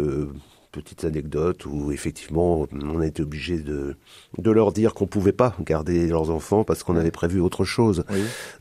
[0.73, 3.95] petites anecdotes où effectivement on a été obligé de,
[4.37, 8.03] de leur dire qu'on pouvait pas garder leurs enfants parce qu'on avait prévu autre chose.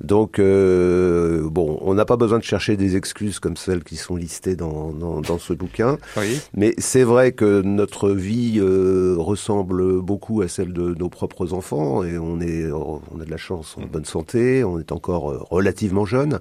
[0.01, 4.15] Donc euh, bon, on n'a pas besoin de chercher des excuses comme celles qui sont
[4.15, 5.99] listées dans, dans, dans ce bouquin.
[6.17, 6.41] Oui.
[6.55, 12.05] Mais c'est vrai que notre vie euh, ressemble beaucoup à celle de nos propres enfants
[12.05, 15.39] et on est on a de la chance en bonne santé, on est encore euh,
[15.51, 16.41] relativement jeune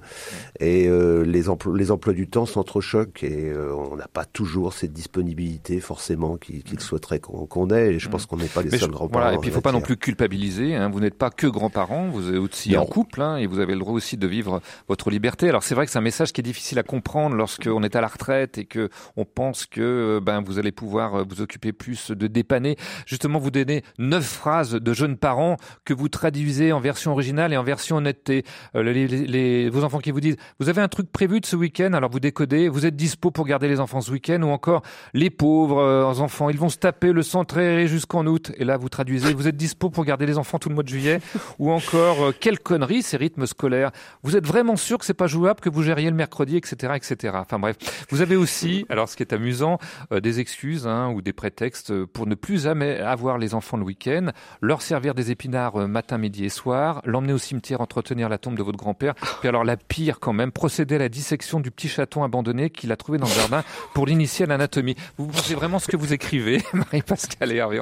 [0.59, 4.74] et euh, les emplois les emplois du temps s'entrechoquent et euh, on n'a pas toujours
[4.74, 8.70] cette disponibilité forcément qu'ils qu'ils souhaiteraient qu'on ait et je pense qu'on n'est pas les
[8.72, 9.22] Mais seuls grands-parents.
[9.24, 10.76] voilà, et puis il faut pas non plus culpabiliser.
[10.76, 10.89] Hein.
[10.89, 12.82] Vous n'êtes pas que grands-parents, vous êtes aussi Non.
[12.82, 15.49] en couple, hein, et vous avez le droit aussi de vivre votre liberté.
[15.49, 18.01] Alors c'est vrai que c'est un message qui est difficile à comprendre lorsqu'on est à
[18.01, 21.72] la retraite et que on pense que euh, ben vous allez pouvoir euh, vous occuper
[21.74, 22.76] plus de dépanner.
[23.05, 27.57] Justement, vous donnez neuf phrases de jeunes parents que vous traduisez en version originale et
[27.57, 28.43] en version honnêteté.
[28.76, 31.45] Euh, les, les- les- vos enfants qui vous disent vous avez un truc prévu de
[31.45, 34.49] ce week-end, alors vous décodez, vous êtes dispo pour garder les enfants ce week-end ou
[34.49, 34.82] encore
[35.14, 38.53] les pauvres euh, enfants, ils vont se taper le centré jusqu'en août.
[38.55, 40.87] Et là, vous traduisez, vous êtes dispo pour garder les enfants tout le mois de
[40.87, 41.19] juillet
[41.59, 43.91] ou encore euh, quelle connerie ces rythmes scolaires.
[44.23, 47.35] Vous êtes vraiment sûr que c'est pas jouable, que vous gériez le mercredi, etc., etc.
[47.35, 47.75] Enfin bref,
[48.09, 49.77] vous avez aussi, alors ce qui est amusant,
[50.13, 53.83] euh, des excuses hein, ou des prétextes pour ne plus jamais avoir les enfants le
[53.83, 54.27] week-end,
[54.61, 58.63] leur servir des épinards matin, midi et soir, l'emmener au cimetière entretenir la tombe de
[58.63, 59.15] votre grand-père.
[59.41, 62.93] Puis alors la pire quand même, procéder à la dissection du petit chaton abandonné qu'il
[62.93, 64.95] a trouvé dans le jardin pour l'initier à l'anatomie.
[65.17, 67.79] Vous pensez vraiment ce que vous écrivez, Marie-Pascale et Hervé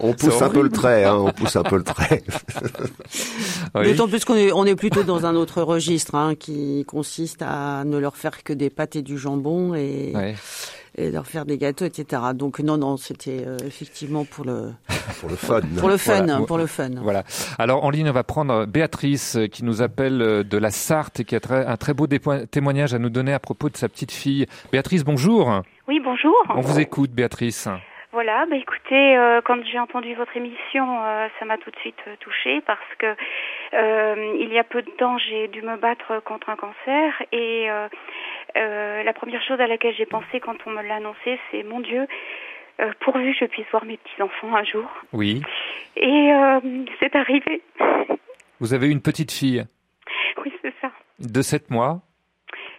[0.00, 2.22] On pousse C'est un peu le trait, hein, on pousse un peu le trait.
[3.74, 3.92] Oui.
[3.92, 7.84] D'autant plus qu'on est, on est plutôt dans un autre registre hein, qui consiste à
[7.84, 10.34] ne leur faire que des pâtes et du jambon et, Ouais.
[10.96, 12.22] et leur faire des gâteaux, etc.
[12.34, 14.72] Donc non, non, c'était euh, effectivement pour le
[15.20, 15.60] pour le fun.
[15.78, 16.40] pour le fun, Voilà.
[16.46, 16.90] pour le fun.
[17.02, 17.22] Voilà.
[17.58, 21.20] Alors en ligne, on va prendre Béatrice euh, qui nous appelle euh, de la Sarthe
[21.20, 22.08] et qui a un très beau
[22.50, 24.46] témoignage à nous donner à propos de sa petite fille.
[24.72, 25.62] Béatrice, bonjour.
[25.90, 26.36] Oui, bonjour.
[26.50, 27.66] On vous écoute, Béatrice.
[28.12, 31.98] Voilà, bah écoutez, euh, quand j'ai entendu votre émission, euh, ça m'a tout de suite
[32.06, 33.06] euh, touchée parce que
[33.74, 37.68] euh, il y a peu de temps, j'ai dû me battre contre un cancer et
[37.68, 37.88] euh,
[38.56, 41.80] euh, la première chose à laquelle j'ai pensé quand on me l'a annoncé, c'est mon
[41.80, 42.06] Dieu,
[42.78, 44.88] euh, pourvu que je puisse voir mes petits enfants un jour.
[45.12, 45.42] Oui.
[45.96, 46.60] Et euh,
[47.00, 47.62] c'est arrivé.
[48.60, 49.64] Vous avez une petite fille
[50.44, 50.92] Oui, c'est ça.
[51.18, 52.02] de 7 mois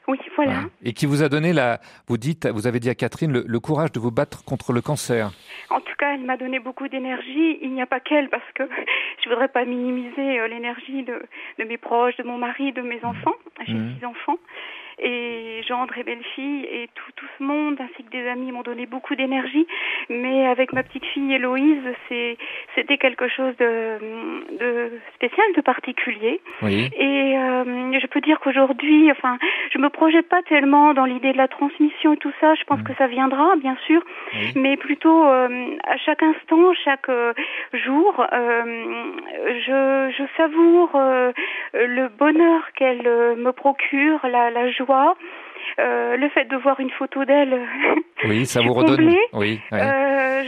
[0.08, 0.64] Oui, voilà.
[0.84, 3.60] et qui vous a donné la, vous dites, vous avez dit à Catherine, le, le
[3.60, 5.32] courage de vous battre contre le cancer.
[5.70, 7.60] En tout cas, elle m'a donné beaucoup d'énergie.
[7.62, 8.64] Il n'y a pas qu'elle, parce que
[9.24, 11.22] je voudrais pas minimiser euh, l'énergie de,
[11.60, 13.36] de mes proches, de mon mari, de mes enfants.
[13.68, 13.96] J'ai Mhm.
[14.00, 14.38] six enfants.
[15.04, 18.86] Et gendre et belle-fille et tout, tout ce monde ainsi que des amis m'ont donné
[18.86, 19.66] beaucoup d'énergie.
[20.10, 21.82] Mais avec ma petite fille Héloïse,
[22.76, 23.98] c'était quelque chose de,
[24.60, 26.40] de spécial, de particulier.
[26.62, 26.90] Oui.
[26.96, 29.40] Et euh, je peux dire qu'aujourd'hui, enfin,
[29.72, 32.54] je me projette pas tellement dans l'idée de la transmission et tout ça.
[32.56, 34.04] Je pense que ça viendra, bien sûr,
[34.56, 37.34] mais plutôt euh, à chaque instant, chaque euh,
[37.74, 40.92] jour, je, je savoure
[41.74, 43.02] le bonheur qu'elle
[43.38, 44.91] me procure, la, la joie.
[45.80, 47.58] Euh, le fait de voir une photo d'elle,
[48.26, 48.98] Oui, ça vous redonne.
[48.98, 49.20] comblée.
[49.34, 49.60] Oui.
[49.72, 50.44] Euh,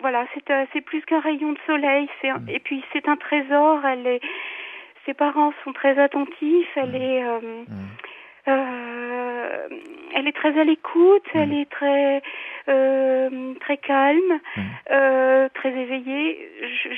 [0.00, 2.08] voilà, c'est euh, c'est plus qu'un rayon de soleil.
[2.20, 3.80] C'est un- et puis c'est un trésor.
[3.84, 4.20] Elle est,
[5.06, 6.68] ses parents sont très attentifs.
[6.76, 7.64] Elle est, euh,
[8.48, 9.68] euh,
[10.14, 11.24] elle est très à l'écoute.
[11.34, 12.22] Elle est très,
[12.68, 14.40] euh, très calme,
[14.90, 16.38] euh, très éveillée.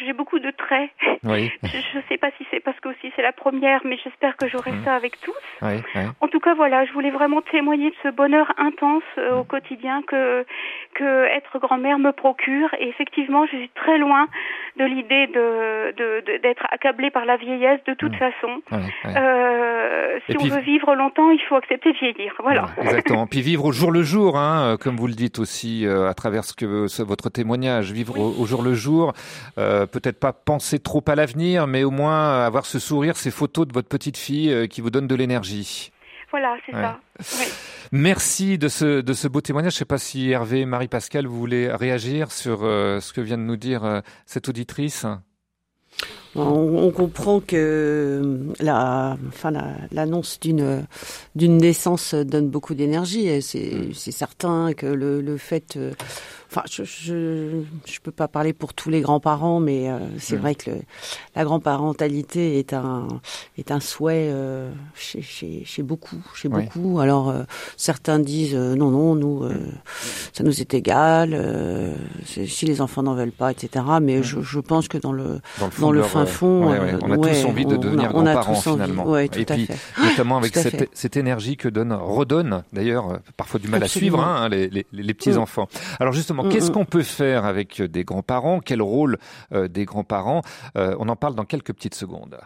[0.04, 0.90] J'ai beaucoup de traits.
[1.24, 1.50] Oui.
[1.64, 4.48] Je ne sais pas si c'est parce que aussi c'est la première, mais j'espère que
[4.48, 5.32] j'aurai ça avec tous.
[5.62, 6.02] Oui, oui.
[6.20, 10.02] En tout cas, voilà, je voulais vraiment témoigner de ce bonheur intense euh, au quotidien
[10.06, 10.44] que
[10.94, 12.68] que être grand-mère me procure.
[12.78, 14.26] Et effectivement, je suis très loin
[14.76, 18.60] de l'idée de de- de- d'être accablée par la vieillesse de toute façon.
[18.72, 19.14] Ouais, ouais.
[19.16, 22.34] Euh, si on veut vivre longtemps, il faut accepter de vieillir.
[22.42, 22.66] Voilà.
[22.80, 23.26] Exactement.
[23.26, 26.44] Puis vivre au jour le jour, hein, comme vous le dites aussi euh, à travers
[26.44, 29.12] ce que ce- votre témoignage, vivre au, au jour le jour.
[29.58, 33.66] euh, Peut-être pas penser trop à l'avenir, mais au moins avoir ce sourire, ces photos
[33.68, 35.90] de votre petite fille euh, qui vous donnent de l'énergie.
[36.30, 36.82] Voilà, c'est Ouais.
[36.82, 36.98] ça.
[37.38, 37.44] Oui.
[37.92, 39.72] Merci de ce, de ce beau témoignage.
[39.72, 43.42] Je ne sais pas si Hervé, Marie-Pascal, vous voulez réagir sur ce que vient de
[43.44, 45.06] nous dire cette auditrice.
[46.36, 50.84] On, comprend que euh, la, enfin la- l'annonce d'une
[51.36, 53.28] d'une naissance donne beaucoup d'énergie.
[53.28, 55.92] Et C'est certain que le, le fait, euh,
[56.54, 60.40] enfin, je, je je peux pas parler pour tous les grands-parents, mais euh, c'est Mm.
[60.40, 60.76] vrai que le,
[61.34, 63.08] la grand-parentalité est un
[63.58, 66.62] est un souhait euh, chez, chez chez beaucoup, chez Ouais.
[66.64, 67.00] beaucoup.
[67.00, 67.42] Alors euh,
[67.76, 69.42] certains disent non non nous
[70.32, 71.38] ça nous est égal,
[72.24, 73.84] si les enfants n'en veulent pas, etc.
[74.00, 76.78] Mais je, je pense que dans le Dans le fond, de leur, fin fond, ouais,
[76.78, 79.06] ouais, on a euh, tous ouais, envie de devenir on a grands-parents finalement.
[79.06, 79.76] Ouais, Et puis, fait.
[80.02, 84.18] notamment avec cette, énergie que donne, redonne d'ailleurs, parfois du mal Absolument.
[84.18, 85.68] à suivre, hein, les, les, les petits enfants.
[86.00, 86.74] Alors justement, Mm, qu'est-ce mm.
[86.74, 88.60] qu'on peut faire avec euh, des grands-parents?
[88.60, 89.18] Quel rôle
[89.52, 90.42] euh, des grands-parents?
[90.76, 92.38] Euh, On en parle dans quelques petites secondes.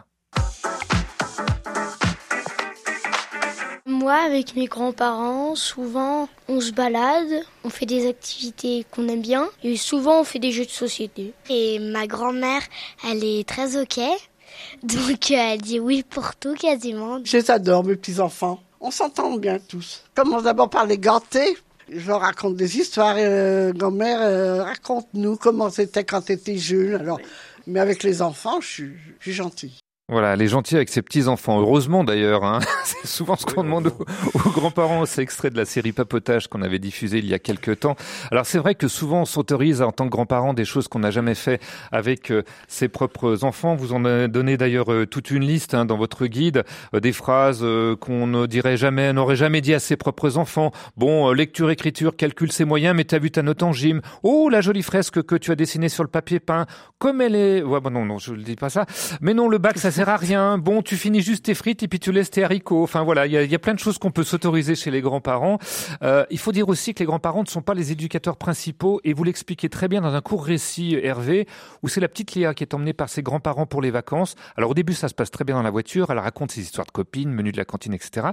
[3.85, 9.49] Moi, avec mes grands-parents, souvent, on se balade, on fait des activités qu'on aime bien,
[9.63, 11.33] et souvent, on fait des jeux de société.
[11.49, 12.61] Et ma grand-mère,
[13.05, 13.99] elle est très ok,
[14.83, 17.19] donc elle dit oui pour tout quasiment.
[17.23, 18.61] Je les adore, mes petits-enfants.
[18.79, 20.03] On s'entend bien tous.
[20.15, 21.57] Commence d'abord par les ganter.
[21.91, 23.15] Je leur raconte des histoires.
[23.17, 26.95] euh, grand-mère, euh, raconte-nous comment c'était quand tu étais jeune.
[26.95, 27.19] Alors,
[27.67, 29.77] mais avec les enfants, je suis, je suis gentille.
[30.11, 31.59] Voilà, les gentils avec ses petits-enfants.
[31.59, 32.61] Heureusement d'ailleurs, hein.
[32.83, 35.05] c'est souvent ce qu'on demande aux, aux grands-parents.
[35.05, 37.95] C'est extrait de la série Papotage qu'on avait diffusée il y a quelques temps.
[38.31, 41.11] Alors c'est vrai que souvent on s'autorise en tant que grands-parents des choses qu'on n'a
[41.11, 43.75] jamais fait avec euh, ses propres enfants.
[43.75, 46.63] Vous en avez donné d'ailleurs euh, toute une liste hein, dans votre guide,
[46.95, 47.63] euh, des phrases
[47.99, 50.71] qu'on ne dirait jamais, n'aurait jamais dit à ses propres enfants.
[50.97, 54.01] Bon, lecture, écriture, calcul, c'est moyen, mais t'as vu ta note en gym.
[54.23, 56.65] Oh, la jolie fresque que tu as dessinée sur le papier peint.
[56.97, 57.61] Comme elle est...
[57.61, 58.87] Ouais, bon, non, non, je ne dis pas ça.
[59.21, 60.57] Mais non, le bac, ça sert à rien.
[60.57, 62.83] Bon, tu finis juste tes frites et puis tu laisses tes haricots.
[62.83, 65.01] Enfin voilà, il y a, y a plein de choses qu'on peut s'autoriser chez les
[65.01, 65.57] grands-parents.
[66.03, 69.11] Euh, il faut dire aussi que les grands-parents ne sont pas les éducateurs principaux et
[69.11, 71.47] vous l'expliquez très bien dans un court récit, Hervé,
[71.83, 74.35] où c'est la petite Léa qui est emmenée par ses grands-parents pour les vacances.
[74.55, 76.09] Alors au début, ça se passe très bien dans la voiture.
[76.11, 78.27] Elle raconte ses histoires de copines, menu de la cantine, etc.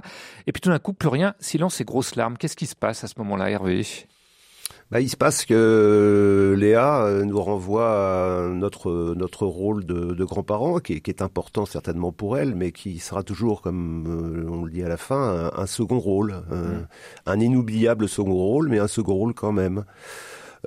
[0.47, 2.37] Et puis tout d'un coup, plus rien, silence et grosses larmes.
[2.37, 3.85] Qu'est-ce qui se passe à ce moment-là, Hervé?
[4.89, 10.23] Bah, il se passe que Léa euh, nous renvoie à notre notre rôle de, de
[10.23, 14.49] grands-parents, qui est, qui est important certainement pour elle, mais qui sera toujours, comme euh,
[14.49, 16.87] on le dit à la fin, un, un second rôle, un,
[17.25, 19.83] un inoubliable second rôle, mais un second rôle quand même.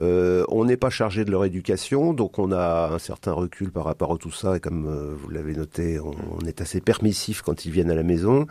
[0.02, 3.84] Euh, on n'est pas chargé de leur éducation, donc on a un certain recul par
[3.84, 7.42] rapport à tout ça, et comme euh, vous l'avez noté, on, on est assez permissif
[7.42, 8.46] quand ils viennent à la maison.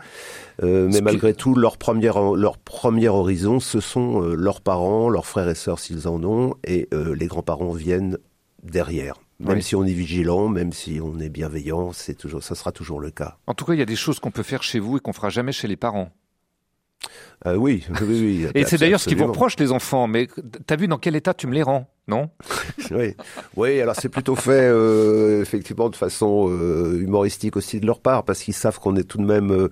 [0.62, 5.48] Euh, mais malgré tout, leur premier, leur premier horizon, ce sont leurs parents, leurs frères
[5.48, 8.18] et sœurs s'ils en ont, et les grands-parents viennent
[8.62, 9.16] derrière.
[9.40, 9.62] Même Oui.
[9.62, 13.10] si on est vigilant, même si on est bienveillant, c'est toujours, ça sera toujours le
[13.10, 13.38] cas.
[13.46, 15.14] En tout cas, il y a des choses qu'on peut faire chez vous et qu'on
[15.14, 16.10] fera jamais chez les parents.
[17.46, 18.46] Euh, oui, oui, oui.
[18.54, 19.32] Et c'est d'ailleurs ce qui vous absolument.
[19.32, 20.06] reproche, les enfants.
[20.06, 20.28] Mais
[20.66, 22.28] t'as vu dans quel état tu me les rends, non?
[22.90, 23.14] Oui.
[23.56, 28.24] oui, alors c'est plutôt fait euh, effectivement de façon euh, humoristique aussi de leur part,
[28.24, 29.70] parce qu'ils savent qu'on est tout de même, euh,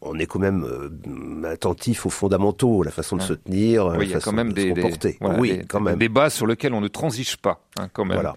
[0.00, 4.14] on est quand même euh, attentif aux fondamentaux, la façon de se tenir, Oui, la
[4.14, 5.16] façon quand même de des, se des- comporter.
[5.20, 5.94] voilà, oui, des- quand même.
[5.94, 8.16] des débats sur lesquels on ne transige pas, hein, quand même.
[8.16, 8.36] Voilà.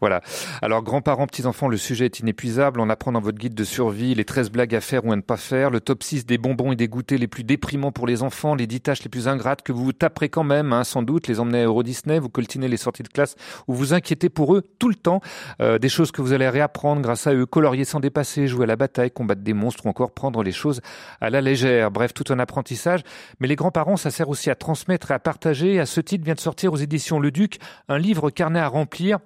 [0.00, 0.20] Voilà.
[0.62, 2.80] Alors, grands-parents, petits-enfants, le sujet est inépuisable.
[2.80, 5.22] On apprend dans votre guide de survie les 13 blagues à faire ou à ne
[5.22, 8.22] pas faire, le top 6 des bonbons et des goûters les plus déprimants pour les
[8.22, 11.02] enfants, les 10 tâches les plus ingrates que vous vous taperez quand même, hein, sans
[11.02, 13.34] doute, les emmener à Euro Disney, vous coltinez les sorties de classe
[13.66, 15.20] ou vous inquiétez pour eux tout le temps,
[15.60, 18.66] Euh, des choses que vous allez réapprendre grâce à eux, colorier sans dépasser, jouer à
[18.66, 20.80] la bataille, combattre des monstres ou encore prendre les choses
[21.20, 21.90] à la légère.
[21.90, 23.02] Bref, tout un apprentissage.
[23.40, 25.80] Mais les grands-parents, ça sert aussi à transmettre et à partager.
[25.80, 27.58] À ce titre, vient de sortir aux éditions Le Duc
[27.88, 29.18] un livre carnet à remplir.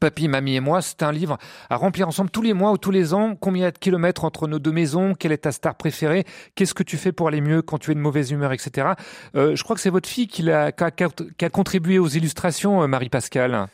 [0.00, 1.38] Papy, mamie et moi, c'est un livre
[1.70, 3.36] à remplir ensemble tous les mois ou tous les ans.
[3.38, 5.14] Combien il y a de kilomètres entre nos deux maisons?
[5.14, 6.24] Quelle est ta star préférée?
[6.56, 8.88] Qu'est-ce que tu fais pour aller mieux quand tu es de mauvaise humeur, etc.
[9.36, 12.08] Euh, je crois que c'est votre fille qui a, qui a- qui a contribué aux
[12.08, 13.66] illustrations, euh, Marie-Pascale.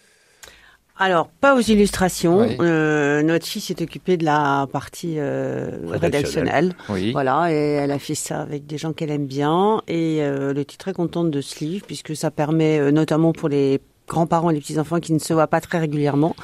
[0.99, 2.41] Alors, pas aux illustrations.
[2.41, 2.57] Oui.
[2.61, 6.75] Euh, notre fille s'est occupée de la partie euh, rédactionnelle.
[6.91, 7.13] Oui.
[7.13, 9.81] Voilà, et elle a fait ça avec des gens qu'elle aime bien.
[9.89, 13.81] Et euh, elle était très contente de ce livre, puisque ça permet, notamment pour les
[14.13, 16.37] grands-parents et les petits-enfants qui ne se voient pas très régulièrement,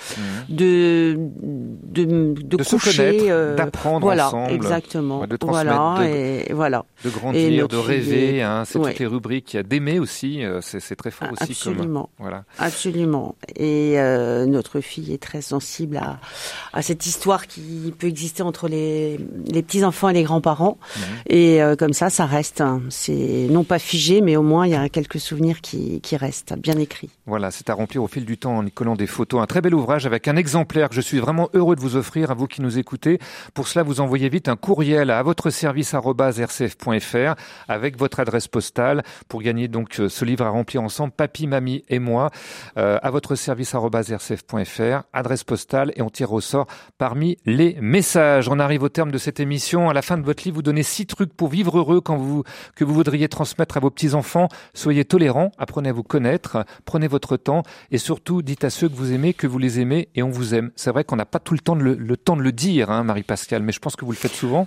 [0.49, 2.35] de, de, de, Mhm.
[2.59, 5.27] De se coucher, euh, d'apprendre voilà, ensemble, exactement.
[5.27, 6.85] de transmettre, voilà, de- et, voilà.
[7.05, 8.91] De grandir, de rêver, hein, c'est ouais.
[8.91, 9.53] toutes les rubriques.
[9.55, 11.53] Il y a d'aimer aussi, euh, c'est très fort aussi.
[11.53, 12.11] Absolument.
[12.17, 12.45] Comme, voilà.
[12.59, 13.35] Absolument.
[13.57, 16.19] Et euh, notre fille est très sensible à,
[16.73, 19.19] à cette histoire qui peut exister entre les,
[19.53, 20.79] les petits enfants et les grands-parents.
[20.97, 21.03] Mhm.
[21.29, 22.61] Et euh, comme ça, ça reste.
[22.61, 22.81] hein.
[22.89, 26.55] C'est non pas figé, mais au moins il y a quelques souvenirs qui, qui restent
[26.59, 27.11] bien écrits.
[27.27, 29.43] Voilà, c'est à remplir au fil du temps en y collant des photos.
[29.43, 32.31] Un très bel ouvrage avec un exemplaire que je suis vraiment heureux de vous offrir
[32.31, 33.19] à vous qui nous écoutez.
[33.53, 37.35] Pour cela, vous envoyez vite un courriel à votre service rcf.fr
[37.67, 41.83] avec votre adresse postale pour gagner donc euh, ce livre à remplir ensemble, Papy, Mamie
[41.89, 42.31] et moi,
[42.77, 48.49] euh, à votre service rcf.fr, adresse postale et on tire au sort parmi les messages.
[48.49, 49.91] On arrive au terme de cette émission.
[49.91, 52.45] À la fin de votre livre, vous donnez six trucs pour vivre heureux quand vous,
[52.77, 54.49] que vous voudriez transmettre à vos petits enfants.
[54.75, 58.95] Soyez tolérants, apprenez à vous connaître, prenez votre temps et surtout dites à ceux que
[58.95, 60.71] vous aimez que vous les aimez et on vous aime.
[60.77, 62.91] C'est vrai qu'on n'a pas tout le temps de le, le temps de le dire,
[62.91, 64.67] hein, Marie-Pascale, mais je pense que vous le faites souvent.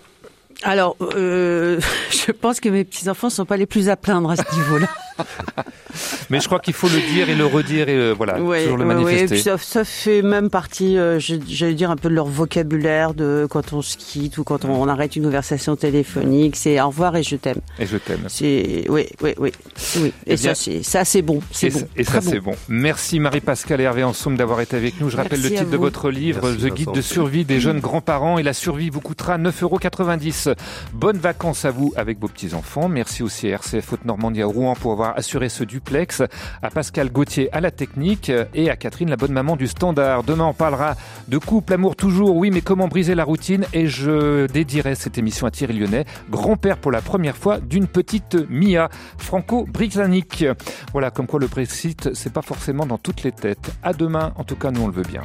[0.63, 1.79] Alors, euh,
[2.11, 4.87] je pense que mes petits enfants sont pas les plus à plaindre à ce niveau-là.
[6.29, 8.77] Mais je crois qu'il faut le dire et le redire et euh, voilà, Ouais, toujours
[8.77, 8.93] le ouais.
[8.95, 9.23] manifester.
[9.23, 13.13] Et puis ça, ça fait même partie, euh, j'allais dire un peu de leur vocabulaire
[13.13, 16.55] de quand on se quitte ou quand on, on arrête une conversation téléphonique.
[16.55, 17.59] C'est au revoir et je t'aime.
[17.79, 18.25] Et je t'aime.
[18.27, 19.51] C'est oui, oui, oui,
[19.97, 20.13] oui.
[20.25, 21.79] Eh Et bien- ça, c'est ça, c'est bon, c'est Et, bon.
[21.79, 22.53] ça- et ça, c'est bon.
[22.69, 25.09] Merci Marie-Pascale et Hervé Ensomme d'avoir été avec nous.
[25.09, 27.79] Je rappelle Merci le titre de votre livre, Merci, The Guide de survie des jeunes
[27.79, 28.37] grands-parents.
[28.37, 30.55] Et la survie vous coûtera 9,90 euros.
[30.93, 32.87] Bonnes vacances à vous avec vos petits-enfants.
[32.87, 36.23] Merci aussi à RCF Haute-Normandie à Rouen pour avoir assuré ce duplex.
[36.61, 40.23] À Pascal Gauthier à la technique et à Catherine, la bonne maman du standard.
[40.23, 40.95] Demain, on parlera
[41.27, 42.35] de couple, amour toujours.
[42.35, 43.65] Oui, mais comment briser la routine?
[43.73, 48.37] Et je dédierai cette émission à Thierry Lyonnais, grand-père pour la première fois d'une petite
[48.49, 50.45] Mia franco-britannique.
[50.93, 53.71] Voilà, comme quoi le Brexit, c'est pas forcément dans toutes les têtes.
[53.83, 55.23] À demain, en tout cas, nous on le veut bien.